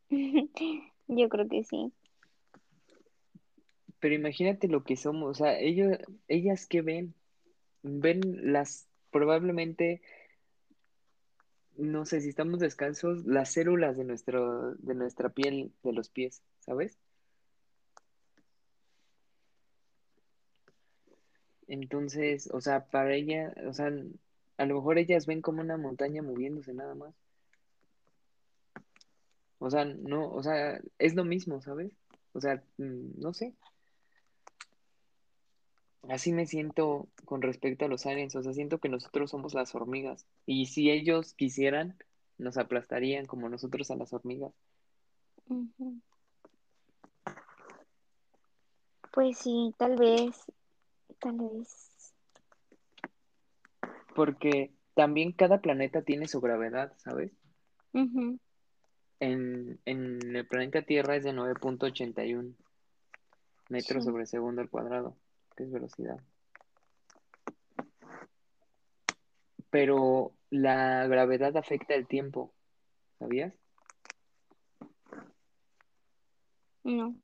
Yo 1.09 1.27
creo 1.27 1.47
que 1.47 1.63
sí. 1.63 1.91
Pero 3.99 4.15
imagínate 4.15 4.67
lo 4.67 4.83
que 4.83 4.95
somos, 4.95 5.31
o 5.31 5.33
sea, 5.33 5.59
ellos, 5.59 5.97
ellas 6.27 6.67
qué 6.67 6.81
ven, 6.81 7.15
ven 7.81 8.53
las, 8.53 8.87
probablemente, 9.11 10.01
no 11.75 12.05
sé, 12.05 12.21
si 12.21 12.29
estamos 12.29 12.59
descalzos, 12.59 13.25
las 13.25 13.51
células 13.51 13.97
de 13.97 14.05
nuestro, 14.05 14.75
de 14.75 14.93
nuestra 14.93 15.29
piel, 15.29 15.73
de 15.83 15.93
los 15.93 16.09
pies, 16.09 16.43
¿sabes? 16.59 16.99
Entonces, 21.67 22.49
o 22.53 22.61
sea, 22.61 22.85
para 22.85 23.15
ella, 23.15 23.53
o 23.67 23.73
sea, 23.73 23.91
a 24.57 24.65
lo 24.65 24.75
mejor 24.75 24.99
ellas 24.99 25.25
ven 25.25 25.41
como 25.41 25.61
una 25.61 25.77
montaña 25.77 26.21
moviéndose 26.21 26.73
nada 26.73 26.93
más. 26.93 27.15
O 29.59 29.69
sea, 29.69 29.85
no, 29.85 30.31
o 30.31 30.41
sea, 30.41 30.79
es 30.97 31.15
lo 31.15 31.25
mismo, 31.25 31.61
¿sabes? 31.61 31.93
O 32.33 32.41
sea, 32.41 32.63
mm, 32.77 33.19
no 33.19 33.33
sé. 33.33 33.53
Así 36.09 36.31
me 36.31 36.47
siento 36.47 37.07
con 37.25 37.41
respecto 37.41 37.85
a 37.85 37.89
los 37.89 38.05
aliens, 38.05 38.35
o 38.35 38.41
sea, 38.41 38.53
siento 38.53 38.79
que 38.79 38.89
nosotros 38.89 39.29
somos 39.29 39.53
las 39.53 39.75
hormigas. 39.75 40.25
Y 40.45 40.67
si 40.67 40.89
ellos 40.89 41.33
quisieran, 41.33 41.97
nos 42.37 42.57
aplastarían 42.57 43.25
como 43.25 43.49
nosotros 43.49 43.91
a 43.91 43.95
las 43.95 44.13
hormigas. 44.13 44.53
Pues 49.11 49.37
sí, 49.37 49.73
tal 49.77 49.97
vez, 49.97 50.45
tal 51.19 51.37
vez. 51.37 52.13
Porque 54.15 54.71
también 54.93 55.33
cada 55.33 55.59
planeta 55.59 56.01
tiene 56.01 56.27
su 56.27 56.39
gravedad, 56.39 56.93
¿sabes? 56.97 57.31
Ujú. 57.93 58.39
En, 59.19 59.79
en 59.85 60.35
el 60.35 60.47
planeta 60.47 60.81
Tierra 60.83 61.15
es 61.15 61.23
de 61.23 61.33
9.81 61.33 62.53
metros 63.69 64.03
Sí. 64.03 64.09
sobre 64.09 64.25
segundo 64.25 64.61
al 64.61 64.69
cuadrado, 64.69 65.15
que 65.55 65.63
es 65.63 65.71
velocidad. 65.71 66.19
Pero 69.69 70.33
la 70.49 71.05
gravedad 71.07 71.55
afecta 71.57 71.93
el 71.93 72.07
tiempo, 72.07 72.53
¿sabías? 73.19 73.53
No. 76.83 77.15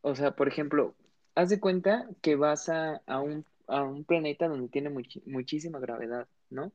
O 0.00 0.14
sea, 0.16 0.34
por 0.34 0.48
ejemplo, 0.48 0.94
haz 1.34 1.50
de 1.50 1.60
cuenta 1.60 2.08
que 2.20 2.34
vas 2.34 2.68
a, 2.68 3.02
a 3.06 3.20
un, 3.20 3.44
a 3.68 3.84
un 3.84 4.04
planeta 4.04 4.48
donde 4.48 4.68
tiene 4.68 4.90
muchi- 4.90 5.22
muchísima 5.26 5.78
gravedad, 5.78 6.26
¿no? 6.50 6.72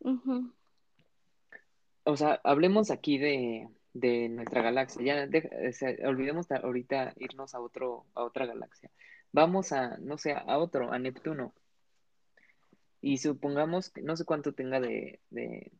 Ujú. 0.00 0.52
O 2.06 2.16
sea, 2.16 2.40
hablemos 2.44 2.90
aquí 2.92 3.18
de, 3.18 3.68
de 3.92 4.28
nuestra 4.28 4.62
galaxia. 4.62 5.02
Ya 5.28 5.72
sea, 5.72 5.90
olvidemos 6.08 6.46
ta- 6.46 6.58
ahorita 6.58 7.12
irnos 7.16 7.52
a 7.54 7.60
otro, 7.60 8.06
a 8.14 8.22
otra 8.22 8.46
galaxia. 8.46 8.90
Vamos 9.32 9.72
a, 9.72 9.98
no 9.98 10.16
sé, 10.16 10.32
a 10.32 10.58
otro, 10.58 10.92
a 10.92 10.98
Neptuno. 11.00 11.52
Y 13.00 13.18
supongamos 13.18 13.90
que 13.90 14.02
no 14.02 14.16
sé 14.16 14.24
cuánto 14.24 14.52
tenga 14.54 14.78
de, 14.80 15.18
de, 15.30 15.72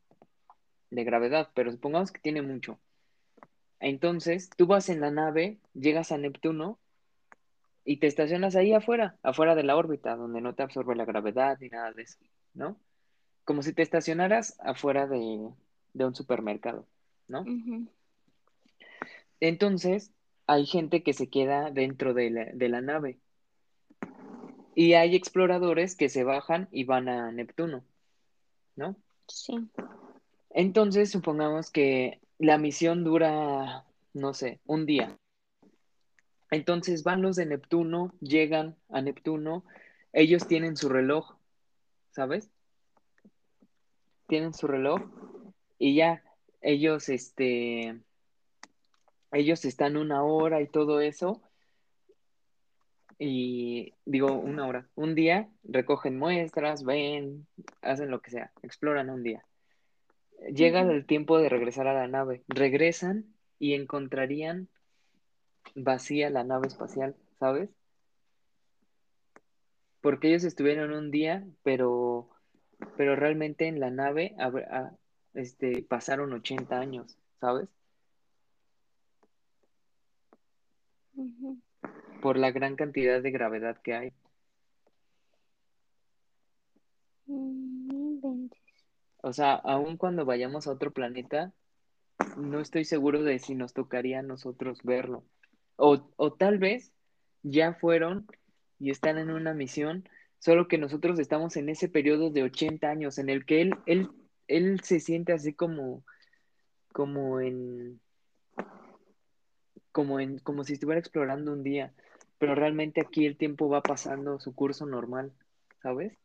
de 0.90 1.04
gravedad, 1.04 1.50
pero 1.54 1.70
supongamos 1.70 2.10
que 2.10 2.20
tiene 2.20 2.42
mucho. 2.42 2.80
Entonces, 3.78 4.50
tú 4.56 4.66
vas 4.66 4.88
en 4.88 5.00
la 5.00 5.12
nave, 5.12 5.58
llegas 5.74 6.10
a 6.10 6.18
Neptuno 6.18 6.80
y 7.84 7.98
te 7.98 8.08
estacionas 8.08 8.56
ahí 8.56 8.72
afuera, 8.74 9.16
afuera 9.22 9.54
de 9.54 9.62
la 9.62 9.76
órbita, 9.76 10.16
donde 10.16 10.40
no 10.40 10.54
te 10.56 10.64
absorbe 10.64 10.96
la 10.96 11.04
gravedad 11.04 11.58
ni 11.60 11.68
nada 11.68 11.92
de 11.92 12.02
eso, 12.02 12.18
¿no? 12.52 12.76
Como 13.44 13.62
si 13.62 13.72
te 13.72 13.82
estacionaras 13.82 14.56
afuera 14.58 15.06
de, 15.06 15.50
de 15.96 16.04
un 16.04 16.14
supermercado, 16.14 16.86
¿no? 17.26 17.44
Entonces, 19.40 20.12
hay 20.46 20.66
gente 20.66 21.02
que 21.02 21.14
se 21.14 21.28
queda 21.28 21.70
dentro 21.70 22.12
de 22.12 22.30
la, 22.30 22.44
de 22.52 22.68
la 22.68 22.80
nave 22.82 23.18
y 24.74 24.92
hay 24.92 25.16
exploradores 25.16 25.96
que 25.96 26.10
se 26.10 26.22
bajan 26.22 26.68
y 26.70 26.84
van 26.84 27.08
a 27.08 27.32
Neptuno, 27.32 27.82
¿no? 28.76 28.94
Sí. 29.26 29.68
Entonces, 30.50 31.10
supongamos 31.10 31.70
que 31.70 32.20
la 32.38 32.58
misión 32.58 33.02
dura, 33.02 33.84
no 34.12 34.34
sé, 34.34 34.60
un 34.66 34.84
día. 34.84 35.18
Entonces 36.50 37.02
van 37.02 37.22
los 37.22 37.36
de 37.36 37.46
Neptuno, 37.46 38.12
llegan 38.20 38.76
a 38.90 39.00
Neptuno, 39.00 39.64
ellos 40.12 40.46
tienen 40.46 40.76
su 40.76 40.88
reloj, 40.88 41.36
¿sabes? 42.10 42.50
Tienen 44.28 44.54
su 44.54 44.66
reloj 44.66 45.02
y 45.78 45.94
ya 45.94 46.22
ellos, 46.60 47.08
este, 47.08 48.00
ellos 49.32 49.64
están 49.64 49.96
una 49.96 50.22
hora 50.24 50.60
y 50.60 50.68
todo 50.68 51.00
eso 51.00 51.42
y 53.18 53.94
digo 54.04 54.32
una 54.32 54.66
hora, 54.66 54.88
un 54.94 55.14
día 55.14 55.48
recogen 55.64 56.18
muestras, 56.18 56.84
ven, 56.84 57.46
hacen 57.80 58.10
lo 58.10 58.20
que 58.20 58.30
sea, 58.30 58.52
exploran 58.62 59.10
un 59.10 59.22
día. 59.22 59.44
Llega 60.52 60.82
el 60.82 61.06
tiempo 61.06 61.38
de 61.38 61.48
regresar 61.48 61.86
a 61.86 61.94
la 61.94 62.08
nave, 62.08 62.42
regresan 62.48 63.24
y 63.58 63.74
encontrarían 63.74 64.68
vacía 65.74 66.30
la 66.30 66.44
nave 66.44 66.68
espacial, 66.68 67.16
¿sabes? 67.38 67.70
Porque 70.02 70.28
ellos 70.28 70.44
estuvieron 70.44 70.92
un 70.92 71.10
día, 71.10 71.44
pero, 71.62 72.28
pero 72.96 73.16
realmente 73.16 73.66
en 73.66 73.80
la 73.80 73.90
nave 73.90 74.36
este, 75.36 75.82
pasaron 75.82 76.32
80 76.32 76.78
años, 76.78 77.16
¿sabes? 77.40 77.68
Por 82.20 82.36
la 82.36 82.50
gran 82.50 82.76
cantidad 82.76 83.22
de 83.22 83.30
gravedad 83.30 83.80
que 83.82 83.94
hay. 83.94 84.12
O 89.22 89.32
sea, 89.32 89.54
aun 89.54 89.96
cuando 89.96 90.24
vayamos 90.24 90.66
a 90.66 90.72
otro 90.72 90.92
planeta, 90.92 91.52
no 92.36 92.60
estoy 92.60 92.84
seguro 92.84 93.22
de 93.22 93.38
si 93.38 93.54
nos 93.54 93.72
tocaría 93.72 94.20
a 94.20 94.22
nosotros 94.22 94.80
verlo. 94.82 95.24
O, 95.76 96.10
o 96.16 96.32
tal 96.32 96.58
vez 96.58 96.92
ya 97.42 97.74
fueron 97.74 98.26
y 98.78 98.90
están 98.90 99.18
en 99.18 99.30
una 99.30 99.54
misión, 99.54 100.08
solo 100.38 100.68
que 100.68 100.78
nosotros 100.78 101.18
estamos 101.18 101.56
en 101.56 101.68
ese 101.68 101.88
periodo 101.88 102.30
de 102.30 102.42
80 102.44 102.88
años 102.88 103.18
en 103.18 103.28
el 103.28 103.44
que 103.44 103.62
él, 103.62 103.74
él, 103.86 104.10
él 104.48 104.80
se 104.80 105.00
siente 105.00 105.32
así 105.32 105.52
como, 105.52 106.04
como 106.92 107.40
en, 107.40 108.00
como 109.92 110.20
en, 110.20 110.38
como 110.38 110.64
si 110.64 110.74
estuviera 110.74 111.00
explorando 111.00 111.52
un 111.52 111.62
día, 111.62 111.92
pero 112.38 112.54
realmente 112.54 113.00
aquí 113.00 113.26
el 113.26 113.36
tiempo 113.36 113.68
va 113.68 113.82
pasando 113.82 114.38
su 114.38 114.54
curso 114.54 114.86
normal, 114.86 115.32
¿sabes? 115.82 116.16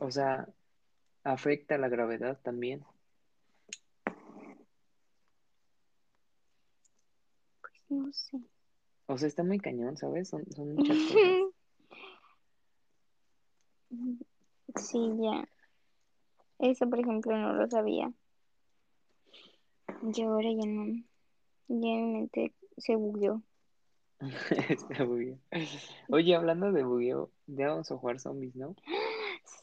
O 0.00 0.10
sea, 0.10 0.48
afecta 1.22 1.78
la 1.78 1.88
gravedad 1.88 2.38
también. 2.42 2.84
Pues 7.60 7.72
no 7.88 8.12
sé. 8.12 8.40
O 9.06 9.18
sea, 9.18 9.28
está 9.28 9.42
muy 9.42 9.58
cañón, 9.58 9.96
¿sabes? 9.96 10.28
Son, 10.28 10.44
son 10.52 10.74
muchas 10.74 10.96
cosas. 10.96 11.22
Sí, 14.76 14.98
ya. 15.20 15.48
Eso, 16.58 16.88
por 16.88 17.00
ejemplo, 17.00 17.36
no 17.36 17.52
lo 17.54 17.68
sabía. 17.68 18.12
Yo 20.02 20.30
ahora 20.30 20.48
ya 20.50 20.66
no. 20.66 21.02
Ya 21.68 21.76
mi 21.96 22.12
mente 22.12 22.52
se 22.76 22.96
bugueó. 22.96 23.42
Está 24.68 25.04
bien. 25.04 25.40
Oye, 26.08 26.34
hablando 26.34 26.72
de 26.72 26.84
bugueo, 26.84 27.30
ya 27.46 27.68
vamos 27.68 27.90
a 27.90 27.96
jugar 27.96 28.20
zombies, 28.20 28.54
¿no? 28.54 28.74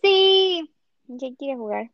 Sí, 0.02 0.72
ya 1.08 1.28
quiero 1.38 1.60
jugar. 1.60 1.92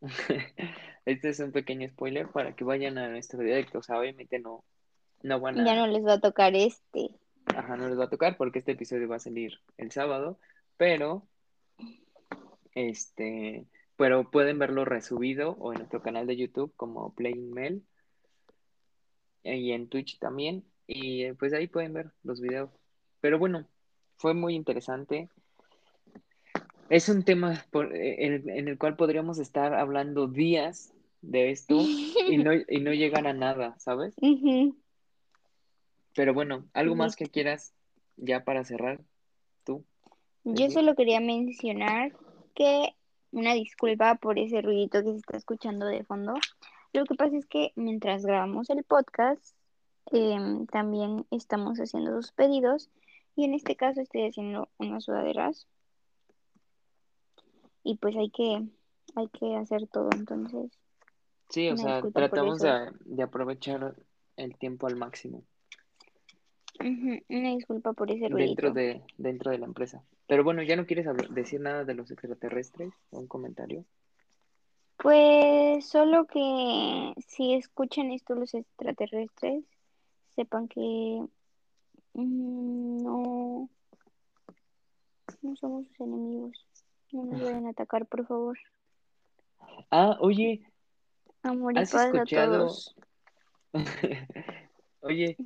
Este 1.04 1.30
es 1.30 1.40
un 1.40 1.52
pequeño 1.52 1.88
spoiler 1.88 2.28
para 2.28 2.54
que 2.54 2.64
vayan 2.64 2.98
a 2.98 3.08
nuestro 3.08 3.40
directo. 3.40 3.78
O 3.78 3.82
sea, 3.82 3.98
obviamente 3.98 4.38
no, 4.38 4.62
no 5.22 5.40
van 5.40 5.64
Ya 5.64 5.74
no 5.74 5.86
les 5.86 6.04
va 6.04 6.14
a 6.14 6.20
tocar 6.20 6.54
este. 6.54 7.08
ajá, 7.46 7.76
no 7.78 7.88
les 7.88 7.98
va 7.98 8.04
a 8.04 8.10
tocar 8.10 8.36
porque 8.36 8.58
este 8.58 8.72
episodio 8.72 9.08
va 9.08 9.16
a 9.16 9.20
salir 9.20 9.54
el 9.78 9.90
sábado, 9.90 10.38
pero 10.76 11.26
este, 12.74 13.66
pero 13.98 14.30
pueden 14.30 14.58
verlo 14.60 14.84
resubido 14.84 15.56
o 15.58 15.72
en 15.72 15.78
nuestro 15.80 16.00
canal 16.00 16.26
de 16.26 16.36
YouTube 16.36 16.72
como 16.76 17.12
Playing 17.14 17.50
Mel 17.52 17.82
y 19.42 19.72
en 19.72 19.88
Twitch 19.88 20.18
también. 20.18 20.64
Y 20.86 21.24
eh, 21.24 21.34
pues 21.34 21.52
ahí 21.52 21.66
pueden 21.66 21.92
ver 21.92 22.12
los 22.22 22.40
videos. 22.40 22.70
Pero 23.20 23.38
bueno, 23.38 23.66
fue 24.16 24.34
muy 24.34 24.54
interesante. 24.54 25.28
Es 26.88 27.08
un 27.08 27.24
tema 27.24 27.64
por- 27.72 27.94
eh, 27.94 28.24
en, 28.24 28.48
en 28.48 28.68
el 28.68 28.78
cual 28.78 28.96
podríamos 28.96 29.38
estar 29.40 29.74
hablando 29.74 30.28
días 30.28 30.94
de 31.20 31.50
esto 31.50 31.76
y 31.80 32.38
no, 32.38 32.52
y 32.68 32.80
no 32.80 32.92
llegar 32.94 33.26
a 33.26 33.32
nada, 33.32 33.74
¿sabes? 33.80 34.14
Pero 36.14 36.34
bueno, 36.34 36.64
¿algo 36.72 36.94
más 36.94 37.16
que 37.16 37.26
quieras 37.26 37.74
ya 38.16 38.44
para 38.44 38.64
cerrar? 38.64 39.00
¿Tú? 39.64 39.84
Yo 40.44 40.70
solo 40.70 40.94
quería 40.94 41.20
mencionar 41.20 42.12
que 42.54 42.94
una 43.32 43.54
disculpa 43.54 44.14
por 44.16 44.38
ese 44.38 44.62
ruidito 44.62 45.02
que 45.02 45.12
se 45.12 45.18
está 45.18 45.36
escuchando 45.36 45.86
de 45.86 46.04
fondo. 46.04 46.34
Lo 46.92 47.04
que 47.04 47.14
pasa 47.14 47.36
es 47.36 47.46
que 47.46 47.72
mientras 47.76 48.24
grabamos 48.24 48.70
el 48.70 48.82
podcast, 48.84 49.54
em, 50.12 50.66
también 50.66 51.26
estamos 51.30 51.78
haciendo 51.78 52.14
sus 52.16 52.32
pedidos 52.32 52.90
y 53.36 53.44
en 53.44 53.54
este 53.54 53.76
caso 53.76 54.00
estoy 54.00 54.26
haciendo 54.26 54.68
unas 54.78 55.04
sudaderas 55.04 55.66
y 57.84 57.96
pues 57.96 58.16
hay 58.16 58.30
que, 58.30 58.66
hay 59.14 59.28
que 59.28 59.56
hacer 59.56 59.86
todo, 59.86 60.08
entonces 60.14 60.70
Sí, 61.50 61.70
o 61.70 61.76
sea, 61.76 62.02
tratamos 62.12 62.60
de, 62.60 62.90
de 63.00 63.22
aprovechar 63.22 63.94
el 64.36 64.56
tiempo 64.58 64.86
al 64.86 64.96
máximo 64.96 65.42
Una 66.80 67.50
disculpa 67.50 67.92
por 67.92 68.10
ese 68.10 68.28
dentro 68.28 68.70
ruidito. 68.70 68.72
de, 68.72 69.02
dentro 69.16 69.50
de 69.50 69.58
la 69.58 69.66
empresa. 69.66 70.02
Pero 70.28 70.44
bueno, 70.44 70.62
¿ya 70.62 70.76
no 70.76 70.86
quieres 70.86 71.06
decir 71.30 71.60
nada 71.60 71.84
de 71.84 71.94
los 71.94 72.10
extraterrestres? 72.10 72.92
¿Un 73.10 73.26
comentario? 73.26 73.84
Pues 74.98 75.86
solo 75.86 76.26
que 76.26 77.14
si 77.26 77.54
escuchan 77.54 78.10
esto 78.10 78.34
los 78.34 78.52
extraterrestres, 78.52 79.64
sepan 80.36 80.68
que 80.68 81.24
mm, 82.12 83.02
no, 83.02 83.70
no 85.42 85.56
somos 85.56 85.86
sus 85.88 86.00
enemigos. 86.00 86.66
No 87.10 87.24
nos 87.24 87.64
a 87.64 87.70
atacar, 87.70 88.04
por 88.06 88.26
favor. 88.26 88.58
Ah, 89.90 90.18
oye, 90.20 90.60
Amor 91.42 91.72
y 91.72 91.78
¿has 91.78 91.90
paz 91.90 92.14
a 92.14 92.16
escuchado? 92.16 92.58
todos. 92.58 92.94
Oye, 95.00 95.36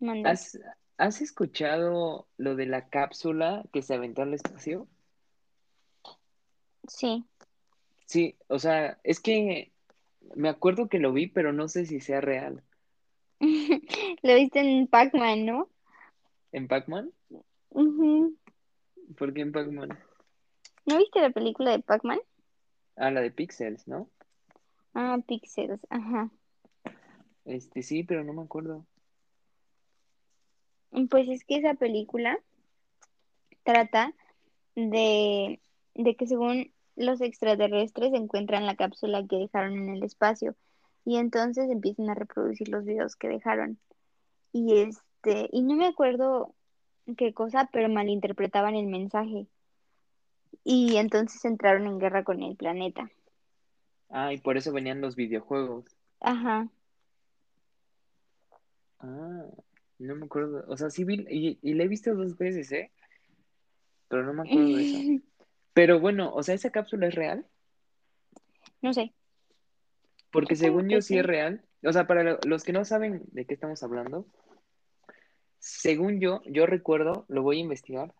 Mande. 0.00 0.28
¿has, 0.28 0.58
has 1.02 1.20
escuchado 1.20 2.28
lo 2.36 2.54
de 2.54 2.66
la 2.66 2.88
cápsula 2.88 3.64
que 3.72 3.82
se 3.82 3.92
aventó 3.92 4.22
al 4.22 4.34
espacio? 4.34 4.86
Sí. 6.86 7.24
Sí, 8.06 8.36
o 8.46 8.60
sea, 8.60 9.00
es 9.02 9.18
que 9.18 9.72
me 10.36 10.48
acuerdo 10.48 10.88
que 10.88 11.00
lo 11.00 11.12
vi, 11.12 11.26
pero 11.26 11.52
no 11.52 11.66
sé 11.66 11.86
si 11.86 11.98
sea 11.98 12.20
real. 12.20 12.62
Lo 14.22 14.34
viste 14.36 14.60
en 14.60 14.86
Pac-Man, 14.86 15.44
¿no? 15.44 15.68
¿En 16.52 16.68
Pac-Man? 16.68 17.10
¿Por 19.18 19.34
qué 19.34 19.40
en 19.40 19.50
Pac-Man? 19.50 19.88
¿No 20.86 20.98
viste 20.98 21.20
la 21.20 21.30
película 21.30 21.72
de 21.72 21.80
Pac-Man? 21.80 22.20
Ah, 22.94 23.10
la 23.10 23.22
de 23.22 23.32
Pixels, 23.32 23.88
¿no? 23.88 24.08
Ah, 24.94 25.18
Pixels, 25.26 25.84
ajá. 25.90 26.30
Este, 27.44 27.82
sí, 27.82 28.04
pero 28.04 28.22
no 28.22 28.32
me 28.34 28.42
acuerdo. 28.42 28.86
Pues 31.10 31.28
es 31.28 31.44
que 31.44 31.56
esa 31.56 31.74
película 31.74 32.38
trata 33.64 34.14
de, 34.74 35.60
de 35.94 36.16
que 36.16 36.26
según 36.26 36.72
los 36.96 37.20
extraterrestres 37.20 38.12
encuentran 38.12 38.66
la 38.66 38.76
cápsula 38.76 39.26
que 39.26 39.36
dejaron 39.36 39.78
en 39.78 39.88
el 39.90 40.02
espacio 40.02 40.54
y 41.04 41.16
entonces 41.16 41.70
empiezan 41.70 42.10
a 42.10 42.14
reproducir 42.14 42.68
los 42.68 42.84
videos 42.84 43.16
que 43.16 43.28
dejaron. 43.28 43.78
Y 44.52 44.80
este, 44.80 45.48
y 45.50 45.62
no 45.62 45.74
me 45.74 45.86
acuerdo 45.86 46.54
qué 47.16 47.32
cosa, 47.32 47.68
pero 47.72 47.88
malinterpretaban 47.88 48.74
el 48.74 48.86
mensaje. 48.86 49.46
Y 50.64 50.96
entonces 50.96 51.44
entraron 51.44 51.86
en 51.86 51.98
guerra 51.98 52.22
con 52.22 52.42
el 52.42 52.56
planeta. 52.56 53.10
Ah, 54.10 54.32
y 54.32 54.38
por 54.38 54.56
eso 54.56 54.72
venían 54.72 55.00
los 55.00 55.16
videojuegos. 55.16 55.86
Ajá. 56.20 56.68
Ah, 59.00 59.46
no 60.02 60.16
me 60.16 60.26
acuerdo. 60.26 60.64
O 60.68 60.76
sea, 60.76 60.90
sí 60.90 61.04
vi, 61.04 61.24
y, 61.30 61.58
y 61.62 61.74
la 61.74 61.84
he 61.84 61.88
visto 61.88 62.14
dos 62.14 62.36
veces, 62.36 62.70
¿eh? 62.72 62.90
Pero 64.08 64.24
no 64.24 64.34
me 64.34 64.42
acuerdo 64.48 64.76
de 64.76 64.82
eso. 64.82 64.98
Pero 65.74 66.00
bueno, 66.00 66.32
o 66.34 66.42
sea, 66.42 66.54
¿esa 66.54 66.70
cápsula 66.70 67.06
es 67.08 67.14
real? 67.14 67.46
No 68.82 68.92
sé. 68.92 69.14
Porque 70.30 70.54
según 70.56 70.88
yo 70.88 71.00
sí 71.00 71.18
es 71.18 71.24
real. 71.26 71.64
O 71.84 71.92
sea, 71.92 72.06
para 72.06 72.22
lo- 72.22 72.38
los 72.44 72.62
que 72.64 72.72
no 72.72 72.84
saben 72.84 73.22
de 73.32 73.46
qué 73.46 73.54
estamos 73.54 73.82
hablando, 73.82 74.26
según 75.58 76.20
yo, 76.20 76.42
yo 76.46 76.66
recuerdo, 76.66 77.24
lo 77.28 77.42
voy 77.42 77.58
a 77.58 77.62
investigar, 77.62 78.12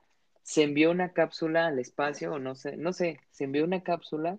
se 0.42 0.62
envió 0.62 0.90
una 0.90 1.12
cápsula 1.12 1.66
al 1.66 1.78
espacio, 1.78 2.32
o 2.32 2.38
no 2.38 2.54
sé, 2.54 2.76
no 2.76 2.92
sé, 2.92 3.20
se 3.30 3.44
envió 3.44 3.64
una 3.64 3.82
cápsula 3.82 4.38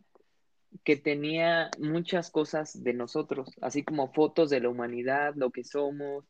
que 0.84 0.96
tenía 0.96 1.70
muchas 1.80 2.32
cosas 2.32 2.84
de 2.84 2.94
nosotros, 2.94 3.50
así 3.62 3.84
como 3.84 4.12
fotos 4.12 4.50
de 4.50 4.60
la 4.60 4.70
humanidad, 4.70 5.34
lo 5.36 5.52
que 5.52 5.64
somos, 5.64 6.26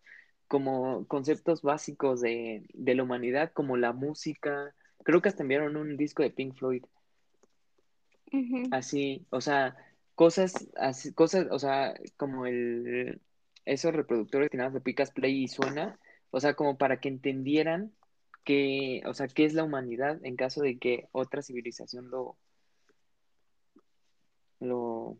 como 0.53 1.07
conceptos 1.07 1.63
básicos 1.63 2.21
de, 2.21 2.61
de 2.75 2.93
la 2.93 3.01
humanidad, 3.01 3.51
como 3.53 3.75
la 3.75 3.91
música. 3.91 4.75
Creo 5.01 5.19
que 5.19 5.29
hasta 5.29 5.41
enviaron 5.41 5.77
un 5.77 5.97
disco 5.97 6.21
de 6.21 6.29
Pink 6.29 6.53
Floyd. 6.53 6.85
Así, 8.69 9.25
o 9.31 9.41
sea, 9.41 9.75
cosas, 10.13 10.69
así, 10.75 11.11
cosas, 11.11 11.47
o 11.49 11.57
sea, 11.57 11.95
como 12.17 12.45
el, 12.45 13.19
esos 13.65 13.95
reproductores 13.95 14.51
que 14.51 14.57
nada 14.57 14.69
más 14.69 14.75
le 14.75 14.81
picas 14.81 15.09
play 15.09 15.41
y 15.41 15.47
suena, 15.47 15.97
o 16.29 16.39
sea, 16.39 16.53
como 16.53 16.77
para 16.77 16.99
que 16.99 17.09
entendieran 17.09 17.91
que, 18.43 19.01
o 19.07 19.15
sea, 19.15 19.27
qué 19.27 19.45
es 19.45 19.55
la 19.55 19.63
humanidad 19.63 20.23
en 20.23 20.35
caso 20.35 20.61
de 20.61 20.77
que 20.77 21.07
otra 21.13 21.41
civilización 21.41 22.11
lo, 22.11 22.37
lo, 24.59 25.17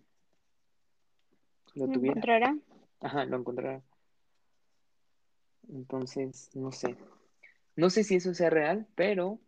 lo 1.73 1.87
¿Lo 1.87 1.91
tuviera. 1.91 2.11
encontrará? 2.19 2.55
Ajá, 3.01 3.25
lo 3.25 3.37
encontrara. 3.37 3.81
Entonces, 5.69 6.49
no 6.55 6.71
sé. 6.71 6.97
No 7.75 7.89
sé 7.89 8.03
si 8.03 8.15
eso 8.15 8.33
sea 8.33 8.49
real, 8.49 8.87
pero 8.95 9.39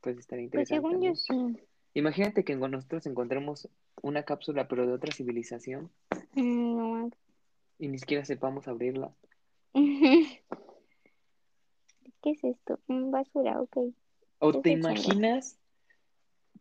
pues 0.00 0.18
estaría 0.18 0.48
Pues 0.50 0.70
interesante 0.70 0.88
según 0.88 1.04
yo 1.06 1.14
sí. 1.14 1.62
Imagínate 1.94 2.44
que 2.44 2.54
nosotros 2.56 3.06
encontremos 3.06 3.68
una 4.02 4.22
cápsula, 4.24 4.68
pero 4.68 4.86
de 4.86 4.92
otra 4.92 5.12
civilización, 5.12 5.90
Mm, 6.34 6.76
No. 6.76 7.10
y 7.78 7.88
ni 7.88 7.98
siquiera 7.98 8.24
sepamos 8.24 8.68
abrirla. 8.68 9.12
¿Qué 12.22 12.30
es 12.30 12.44
esto? 12.44 12.78
Mm, 12.86 13.10
Basura, 13.10 13.60
ok. 13.60 13.76
¿O 14.38 14.52
¿Qué 14.52 14.60
te 14.60 14.70
imaginas? 14.70 15.58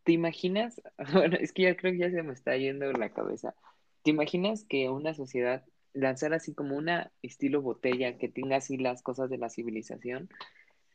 ¿Te 0.03 0.11
imaginas? 0.11 0.81
Bueno, 1.13 1.37
es 1.39 1.51
que 1.51 1.63
ya 1.63 1.75
creo 1.75 1.91
que 1.93 1.99
ya 1.99 2.11
se 2.11 2.23
me 2.23 2.33
está 2.33 2.55
yendo 2.57 2.91
la 2.93 3.09
cabeza. 3.09 3.55
¿Te 4.03 4.11
imaginas 4.11 4.63
que 4.65 4.89
una 4.89 5.13
sociedad 5.13 5.65
lanzara 5.99 6.37
así 6.37 6.53
como 6.53 6.77
una 6.77 7.11
estilo 7.21 7.61
botella 7.61 8.17
que 8.17 8.29
tenga 8.29 8.57
así 8.57 8.77
las 8.77 9.01
cosas 9.03 9.29
de 9.29 9.37
la 9.37 9.49
civilización, 9.49 10.29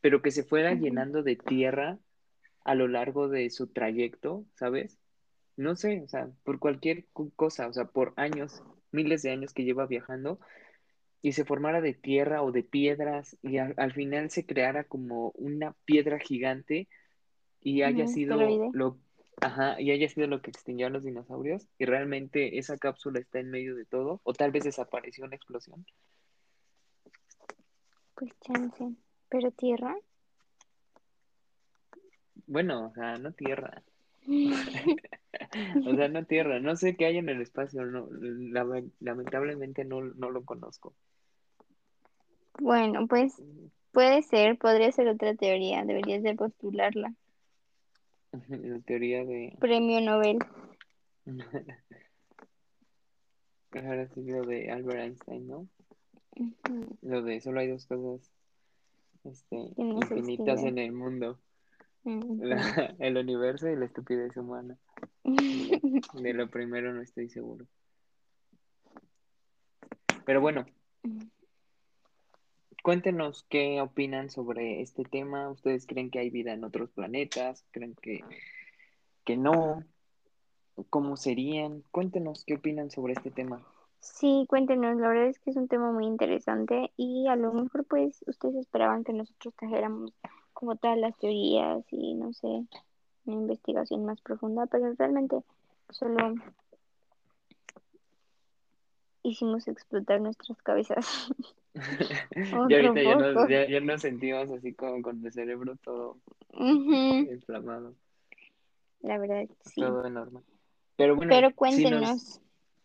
pero 0.00 0.22
que 0.22 0.30
se 0.30 0.44
fuera 0.44 0.74
llenando 0.74 1.22
de 1.22 1.36
tierra 1.36 1.98
a 2.64 2.74
lo 2.74 2.88
largo 2.88 3.28
de 3.28 3.50
su 3.50 3.68
trayecto, 3.68 4.46
¿sabes? 4.54 4.98
No 5.56 5.76
sé, 5.76 6.02
o 6.04 6.08
sea, 6.08 6.30
por 6.44 6.58
cualquier 6.58 7.06
cu- 7.12 7.32
cosa, 7.36 7.68
o 7.68 7.72
sea, 7.72 7.86
por 7.86 8.14
años, 8.16 8.62
miles 8.92 9.22
de 9.22 9.30
años 9.32 9.54
que 9.54 9.64
lleva 9.64 9.86
viajando 9.86 10.38
y 11.22 11.32
se 11.32 11.44
formara 11.44 11.80
de 11.80 11.94
tierra 11.94 12.42
o 12.42 12.52
de 12.52 12.62
piedras 12.64 13.36
y 13.42 13.58
al, 13.58 13.74
al 13.76 13.92
final 13.92 14.30
se 14.30 14.46
creara 14.46 14.84
como 14.84 15.30
una 15.32 15.74
piedra 15.84 16.18
gigante 16.18 16.88
y 17.60 17.82
haya 17.82 18.06
sido 18.06 18.64
lo, 18.72 19.00
ajá, 19.40 19.80
y 19.80 19.90
haya 19.90 20.08
sido 20.08 20.26
lo 20.26 20.40
que 20.42 20.50
extinguió 20.50 20.86
a 20.86 20.90
los 20.90 21.04
dinosaurios 21.04 21.66
y 21.78 21.84
realmente 21.86 22.58
esa 22.58 22.76
cápsula 22.78 23.20
está 23.20 23.40
en 23.40 23.50
medio 23.50 23.74
de 23.74 23.84
todo 23.84 24.20
o 24.24 24.32
tal 24.34 24.50
vez 24.52 24.64
desapareció 24.64 25.24
una 25.24 25.36
explosión. 25.36 25.84
Pues 28.14 28.32
chance. 28.40 28.92
¿Pero 29.28 29.50
tierra? 29.52 29.96
Bueno, 32.46 32.86
o 32.86 32.92
sea, 32.94 33.16
no 33.18 33.32
tierra. 33.32 33.82
O 35.86 35.94
sea, 35.94 36.08
no 36.08 36.24
tierra, 36.24 36.60
no 36.60 36.76
sé 36.76 36.96
qué 36.96 37.06
hay 37.06 37.18
en 37.18 37.28
el 37.28 37.42
espacio, 37.42 37.84
no, 37.84 38.06
lame- 38.10 38.90
lamentablemente 39.00 39.84
no, 39.84 40.00
no 40.02 40.30
lo 40.30 40.44
conozco. 40.44 40.94
Bueno, 42.58 43.06
pues 43.06 43.42
puede 43.90 44.22
ser, 44.22 44.56
podría 44.58 44.92
ser 44.92 45.08
otra 45.08 45.34
teoría. 45.34 45.84
Deberías 45.84 46.22
de 46.22 46.34
postularla. 46.36 47.14
La 48.48 48.78
teoría 48.80 49.24
de, 49.24 49.56
Premio 49.60 50.00
Nobel. 50.00 50.38
ahora 53.74 54.08
sí 54.08 54.22
lo 54.24 54.44
de 54.44 54.70
Albert 54.70 55.00
Einstein, 55.00 55.48
¿no? 55.48 55.68
Lo 57.02 57.22
de 57.22 57.40
solo 57.40 57.60
hay 57.60 57.68
dos 57.68 57.86
cosas 57.86 58.30
este, 59.24 59.72
infinitas 59.76 60.62
en 60.62 60.78
el 60.78 60.92
mundo, 60.92 61.38
la- 62.04 62.94
el 62.98 63.16
universo 63.16 63.68
y 63.68 63.76
la 63.76 63.86
estupidez 63.86 64.36
humana. 64.36 64.76
De 65.24 66.34
lo 66.34 66.50
primero 66.50 66.92
no 66.92 67.02
estoy 67.02 67.28
seguro. 67.28 67.66
Pero 70.24 70.40
bueno, 70.40 70.66
cuéntenos 72.82 73.46
qué 73.48 73.80
opinan 73.80 74.30
sobre 74.30 74.82
este 74.82 75.04
tema. 75.04 75.48
¿Ustedes 75.48 75.86
creen 75.86 76.10
que 76.10 76.18
hay 76.18 76.30
vida 76.30 76.52
en 76.52 76.64
otros 76.64 76.90
planetas? 76.90 77.64
¿Creen 77.70 77.94
que, 78.00 78.20
que 79.24 79.36
no? 79.36 79.82
¿Cómo 80.90 81.16
serían? 81.16 81.82
Cuéntenos 81.90 82.44
qué 82.44 82.54
opinan 82.54 82.90
sobre 82.90 83.14
este 83.14 83.30
tema. 83.30 83.64
Sí, 84.00 84.46
cuéntenos, 84.48 84.96
la 84.96 85.08
verdad 85.08 85.28
es 85.28 85.38
que 85.38 85.50
es 85.50 85.56
un 85.56 85.68
tema 85.68 85.92
muy 85.92 86.06
interesante 86.06 86.90
y 86.96 87.28
a 87.28 87.36
lo 87.36 87.52
mejor 87.52 87.84
pues 87.84 88.24
ustedes 88.26 88.56
esperaban 88.56 89.04
que 89.04 89.12
nosotros 89.12 89.54
trajéramos 89.54 90.12
como 90.52 90.74
todas 90.74 90.98
las 90.98 91.16
teorías 91.18 91.84
y 91.92 92.14
no 92.14 92.32
sé, 92.32 92.66
una 93.26 93.36
investigación 93.36 94.04
más 94.04 94.20
profunda, 94.20 94.66
pero 94.66 94.92
realmente 94.94 95.44
solo 95.90 96.34
hicimos 99.22 99.68
explotar 99.68 100.20
nuestras 100.20 100.60
cabezas. 100.62 101.28
Y 102.68 102.74
ahorita 102.74 103.02
ya 103.02 103.16
nos, 103.16 103.48
ya, 103.48 103.66
ya 103.66 103.80
nos 103.80 104.02
sentimos 104.02 104.50
así 104.50 104.74
como 104.74 105.00
con 105.00 105.24
el 105.24 105.32
cerebro 105.32 105.76
todo 105.76 106.18
inflamado, 107.30 107.94
La 109.00 109.16
verdad, 109.18 109.48
sí. 109.64 109.80
todo 109.80 110.08
normal. 110.10 110.44
Pero 110.96 111.16
bueno, 111.16 111.30
Pero 111.30 111.48
si 111.70 111.88
nos, 111.88 112.24
cuéntenos. 112.24 112.40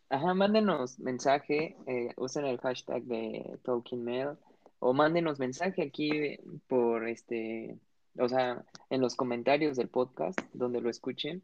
ajá, 0.09 0.33
mándenos 0.33 0.99
mensaje, 0.99 1.75
eh, 1.85 2.13
usen 2.15 2.45
el 2.45 2.59
hashtag 2.59 3.03
de 3.03 3.59
TalkingMail 3.63 4.37
o 4.79 4.93
mándenos 4.93 5.37
mensaje 5.37 5.81
aquí 5.83 6.37
por 6.67 7.09
este, 7.09 7.77
o 8.17 8.29
sea, 8.29 8.63
en 8.89 9.01
los 9.01 9.15
comentarios 9.15 9.75
del 9.75 9.89
podcast 9.89 10.39
donde 10.53 10.79
lo 10.81 10.89
escuchen. 10.89 11.43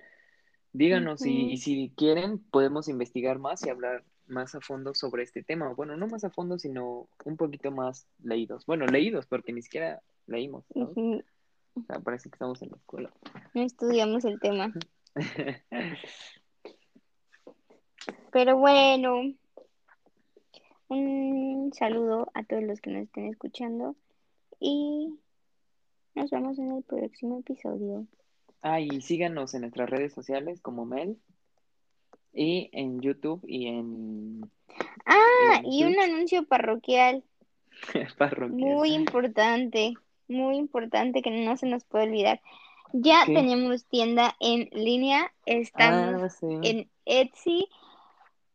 Díganos 0.72 1.26
y, 1.26 1.52
y 1.52 1.58
si 1.58 1.94
quieren 1.98 2.40
podemos 2.40 2.88
investigar 2.88 3.38
más 3.40 3.66
y 3.66 3.70
hablar 3.70 4.06
más 4.34 4.56
a 4.56 4.62
fondo 4.62 4.94
sobre 4.94 5.24
este 5.24 5.44
tema. 5.44 5.74
Bueno, 5.74 5.96
no 5.96 6.08
más 6.08 6.24
a 6.24 6.30
fondo, 6.30 6.60
sino 6.60 7.08
un 7.26 7.38
poquito 7.38 7.72
más 7.72 8.08
leídos. 8.24 8.66
Bueno, 8.66 8.86
leídos 8.86 9.26
porque 9.28 9.54
ni 9.54 9.62
siquiera 9.62 10.02
leímos, 10.28 10.66
O 10.76 11.22
sea, 11.88 12.00
parece 12.00 12.30
que 12.30 12.36
estamos 12.36 12.62
en 12.62 12.72
la 12.72 12.78
escuela. 12.78 13.12
No 13.54 13.62
estudiamos 13.62 14.26
el 14.26 14.40
tema. 14.40 14.74
Pero 18.32 18.58
bueno, 18.58 19.34
un 20.88 21.72
saludo 21.74 22.30
a 22.34 22.44
todos 22.44 22.64
los 22.64 22.82
que 22.82 22.90
nos 22.92 23.04
estén 23.04 23.28
escuchando 23.28 23.96
y 24.60 25.20
nos 26.16 26.32
vemos 26.32 26.58
en 26.60 26.72
el 26.72 26.84
próximo 26.84 27.40
episodio. 27.40 28.08
Ah, 28.62 28.80
y 28.80 29.02
síganos 29.02 29.54
en 29.54 29.62
nuestras 29.62 29.90
redes 29.90 30.14
sociales 30.14 30.62
como 30.62 30.86
Mel 30.86 31.18
y 32.34 32.70
en 32.74 33.02
YouTube 33.02 33.42
y 33.48 33.68
en, 33.68 34.50
Ah, 35.06 35.62
en 35.64 35.72
y 35.72 35.84
un 35.84 36.00
anuncio 36.00 36.46
parroquial 36.46 37.24
parroquial. 38.18 38.52
muy 38.52 38.94
importante, 38.94 39.94
muy 40.28 40.58
importante 40.58 41.22
que 41.22 41.32
no 41.32 41.58
se 41.58 41.68
nos 41.68 41.84
puede 41.86 42.06
olvidar. 42.06 42.42
Ya 42.94 43.24
¿Qué? 43.26 43.34
tenemos 43.34 43.86
tienda 43.86 44.36
en 44.40 44.70
línea, 44.72 45.34
estamos 45.46 46.24
Ah, 46.24 46.30
sí. 46.30 46.46
en 46.62 46.90
Etsy. 47.06 47.68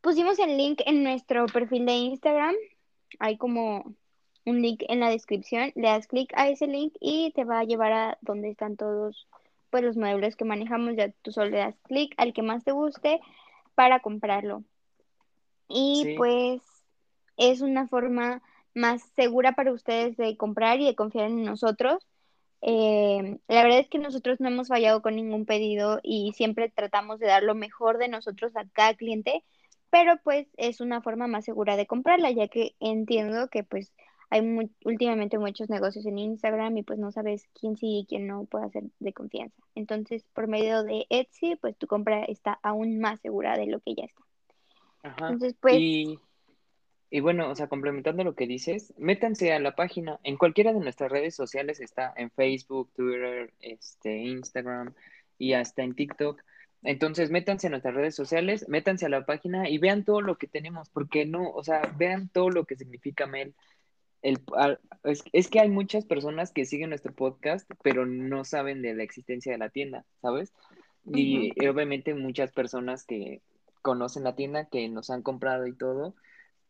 Pusimos 0.00 0.38
el 0.38 0.56
link 0.56 0.80
en 0.86 1.02
nuestro 1.02 1.46
perfil 1.46 1.84
de 1.86 1.92
Instagram. 1.96 2.54
Hay 3.18 3.36
como 3.36 3.94
un 4.46 4.62
link 4.62 4.82
en 4.88 5.00
la 5.00 5.10
descripción. 5.10 5.72
Le 5.74 5.88
das 5.88 6.06
clic 6.06 6.32
a 6.36 6.48
ese 6.48 6.66
link 6.68 6.94
y 7.00 7.32
te 7.32 7.44
va 7.44 7.60
a 7.60 7.64
llevar 7.64 7.92
a 7.92 8.18
donde 8.20 8.48
están 8.48 8.76
todos 8.76 9.26
pues, 9.70 9.82
los 9.82 9.96
muebles 9.96 10.36
que 10.36 10.44
manejamos. 10.44 10.94
Ya 10.96 11.10
tú 11.22 11.32
solo 11.32 11.50
le 11.50 11.58
das 11.58 11.76
clic 11.82 12.14
al 12.16 12.32
que 12.32 12.42
más 12.42 12.64
te 12.64 12.72
guste 12.72 13.20
para 13.78 14.00
comprarlo. 14.00 14.64
Y 15.68 16.02
Sí, 16.02 16.14
pues 16.16 16.60
es 17.36 17.60
una 17.60 17.86
forma 17.86 18.42
más 18.74 19.04
segura 19.14 19.52
para 19.52 19.72
ustedes 19.72 20.16
de 20.16 20.36
comprar 20.36 20.80
y 20.80 20.86
de 20.86 20.96
confiar 20.96 21.26
en 21.26 21.44
nosotros. 21.44 22.04
Eh, 22.60 23.38
la 23.46 23.62
verdad 23.62 23.78
es 23.78 23.88
que 23.88 24.00
nosotros 24.00 24.40
no 24.40 24.48
hemos 24.48 24.66
fallado 24.66 25.00
con 25.00 25.14
ningún 25.14 25.46
pedido 25.46 26.00
y 26.02 26.32
siempre 26.32 26.72
tratamos 26.74 27.20
de 27.20 27.28
dar 27.28 27.44
lo 27.44 27.54
mejor 27.54 27.98
de 27.98 28.08
nosotros 28.08 28.56
a 28.56 28.64
cada 28.72 28.94
cliente, 28.94 29.44
pero 29.90 30.16
pues 30.24 30.48
es 30.56 30.80
una 30.80 31.00
forma 31.00 31.28
más 31.28 31.44
segura 31.44 31.76
de 31.76 31.86
comprarla, 31.86 32.32
ya 32.32 32.48
que 32.48 32.74
entiendo 32.80 33.46
que 33.46 33.62
pues 33.62 33.94
hay 34.30 34.42
mu- 34.42 34.70
últimamente 34.84 35.38
muchos 35.38 35.70
negocios 35.70 36.06
en 36.06 36.18
Instagram 36.18 36.76
y 36.78 36.82
pues 36.82 36.98
no 36.98 37.12
sabes 37.12 37.48
quién 37.58 37.76
sí 37.76 38.00
y 38.00 38.06
quién 38.06 38.26
no 38.26 38.44
puede 38.46 38.70
ser 38.70 38.84
de 39.00 39.12
confianza. 39.12 39.56
Entonces, 39.74 40.24
por 40.34 40.48
medio 40.48 40.82
de 40.84 41.06
Etsy, 41.10 41.56
pues 41.56 41.76
tu 41.78 41.86
compra 41.86 42.24
está 42.24 42.58
aún 42.62 42.98
más 43.00 43.20
segura 43.20 43.56
de 43.56 43.66
lo 43.66 43.80
que 43.80 43.94
ya 43.94 44.04
está. 44.04 44.22
ajá. 45.02 45.28
Entonces, 45.28 45.54
pues 45.60 45.82
Y, 45.82 46.18
y 47.10 47.20
bueno, 47.20 47.50
o 47.50 47.54
sea, 47.54 47.68
complementando 47.68 48.24
lo 48.24 48.34
que 48.34 48.46
dices, 48.46 48.94
métanse 48.98 49.52
a 49.52 49.60
la 49.60 49.74
página. 49.76 50.20
En 50.24 50.36
cualquiera 50.36 50.72
de 50.72 50.80
nuestras 50.80 51.10
redes 51.10 51.34
sociales 51.34 51.80
está 51.80 52.12
en 52.16 52.30
Facebook, 52.30 52.92
Twitter, 52.94 53.52
este, 53.60 54.18
Instagram 54.18 54.94
y 55.38 55.54
hasta 55.54 55.82
en 55.82 55.94
TikTok. 55.94 56.42
Entonces, 56.82 57.30
métanse 57.30 57.66
a 57.68 57.70
nuestras 57.70 57.94
redes 57.94 58.14
sociales, 58.14 58.68
métanse 58.68 59.06
a 59.06 59.08
la 59.08 59.26
página 59.26 59.68
y 59.68 59.78
vean 59.78 60.04
todo 60.04 60.20
lo 60.20 60.38
que 60.38 60.46
tenemos, 60.46 60.90
porque 60.90 61.26
no, 61.26 61.50
o 61.50 61.64
sea, 61.64 61.82
vean 61.96 62.28
todo 62.28 62.50
lo 62.50 62.66
que 62.66 62.76
significa 62.76 63.26
Mel. 63.26 63.54
El, 64.22 64.40
es, 65.04 65.22
es 65.32 65.48
que 65.48 65.60
hay 65.60 65.68
muchas 65.68 66.04
personas 66.04 66.50
que 66.52 66.64
siguen 66.64 66.90
nuestro 66.90 67.14
podcast, 67.14 67.70
pero 67.82 68.06
no 68.06 68.44
saben 68.44 68.82
de 68.82 68.94
la 68.94 69.02
existencia 69.04 69.52
de 69.52 69.58
la 69.58 69.70
tienda, 69.70 70.04
¿sabes? 70.20 70.52
Y, 71.06 71.52
obviamente 71.68 72.14
muchas 72.14 72.52
personas 72.52 73.04
que 73.04 73.40
conocen 73.82 74.24
la 74.24 74.34
tienda, 74.34 74.66
que 74.66 74.88
nos 74.88 75.10
han 75.10 75.22
comprado 75.22 75.66
y 75.66 75.72
todo, 75.74 76.14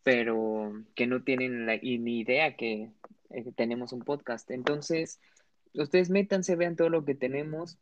pero 0.03 0.73
que 0.95 1.07
no 1.07 1.23
tienen 1.25 1.67
la, 1.67 1.75
y 1.75 1.99
ni 1.99 2.21
idea 2.21 2.57
que 2.57 2.91
eh, 3.31 3.53
tenemos 3.57 3.93
un 3.93 4.01
podcast. 4.01 4.51
Entonces, 4.51 5.19
ustedes 5.75 6.11
métanse, 6.11 6.55
vean 6.55 6.77
todo 6.77 6.89
lo 6.89 7.05
que 7.05 7.15
tenemos, 7.15 7.79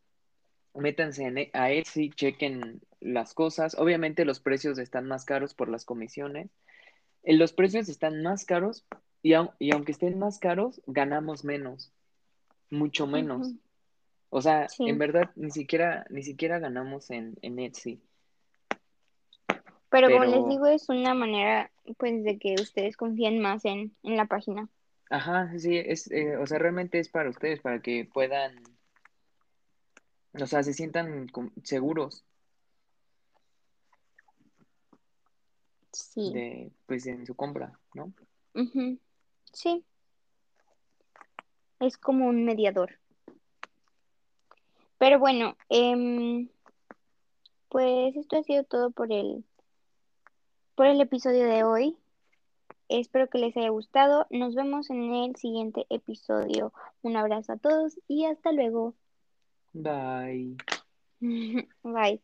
métanse 0.75 1.25
en, 1.25 1.39
e- 1.39 1.51
a 1.53 1.71
Etsy, 1.71 2.11
chequen 2.11 2.81
las 3.01 3.35
cosas. 3.35 3.75
Obviamente 3.79 4.25
los 4.25 4.41
precios 4.41 4.79
están 4.79 5.07
más 5.07 5.25
caros 5.25 5.55
por 5.55 5.69
las 5.69 5.85
comisiones. 5.85 6.51
Eh, 7.23 7.35
Los 7.35 7.53
precios 7.53 7.89
están 7.89 8.23
más 8.23 8.45
caros 8.45 8.87
y, 9.27 9.33
au- 9.35 9.53
y 9.59 9.73
aunque 9.73 9.91
estén 9.91 10.21
más 10.21 10.39
caros, 10.39 10.81
ganamos 10.87 11.45
menos, 11.45 11.93
mucho 12.71 13.09
menos. 13.09 13.55
O 14.31 14.41
sea, 14.41 14.69
en 14.85 14.99
verdad, 14.99 15.31
ni 15.37 15.51
siquiera, 15.51 16.07
ni 16.11 16.23
siquiera 16.23 16.61
ganamos 16.61 17.11
en, 17.11 17.37
en 17.43 17.59
Etsy, 17.59 18.01
pero 19.89 20.11
como 20.11 20.25
les 20.25 20.47
digo, 20.49 20.67
es 20.67 20.89
una 20.89 21.15
manera 21.15 21.71
pues 21.99 22.23
de 22.25 22.39
que 22.39 22.55
ustedes 22.61 22.97
confíen 22.97 23.41
más 23.41 23.65
en, 23.65 23.97
en 24.03 24.17
la 24.17 24.27
página. 24.27 24.69
ajá, 25.11 25.53
sí, 25.59 25.77
es, 25.77 26.09
eh, 26.13 26.37
o 26.37 26.47
sea, 26.47 26.59
realmente 26.59 26.99
es 27.01 27.09
para 27.09 27.31
ustedes, 27.31 27.61
para 27.61 27.81
que 27.83 28.09
puedan, 28.13 28.55
o 30.41 30.47
sea, 30.47 30.63
se 30.63 30.73
sientan 30.73 31.27
seguros 31.65 32.25
Sí, 35.93 36.33
de, 36.33 36.73
pues, 36.87 37.07
en 37.07 37.25
su 37.27 37.35
compra, 37.35 37.79
¿no? 37.95 38.13
ujú, 38.55 38.99
Sí, 39.57 39.83
es 41.81 41.97
como 41.97 42.27
un 42.27 42.45
mediador. 42.45 42.99
Pero 44.99 45.19
bueno, 45.19 45.57
em, 45.71 46.51
pues 47.71 48.15
esto 48.17 48.37
ha 48.37 48.43
sido 48.43 48.65
todo 48.65 48.91
por 48.91 49.11
el, 49.11 49.47
por 50.75 50.85
el 50.85 51.01
episodio 51.01 51.47
de 51.47 51.65
hoy. 51.65 51.97
Espero 52.91 53.31
que 53.31 53.39
les 53.39 53.57
haya 53.57 53.71
gustado. 53.71 54.27
Nos 54.29 54.55
vemos 54.55 54.91
en 54.91 55.15
el 55.15 55.37
siguiente 55.37 55.87
episodio. 55.89 56.75
Un 57.01 57.17
abrazo 57.17 57.55
a 57.55 57.57
todos 57.57 57.99
y 58.09 58.27
hasta 58.27 58.53
luego. 58.53 58.93
Bye. 59.73 60.55
Bye. 61.83 62.21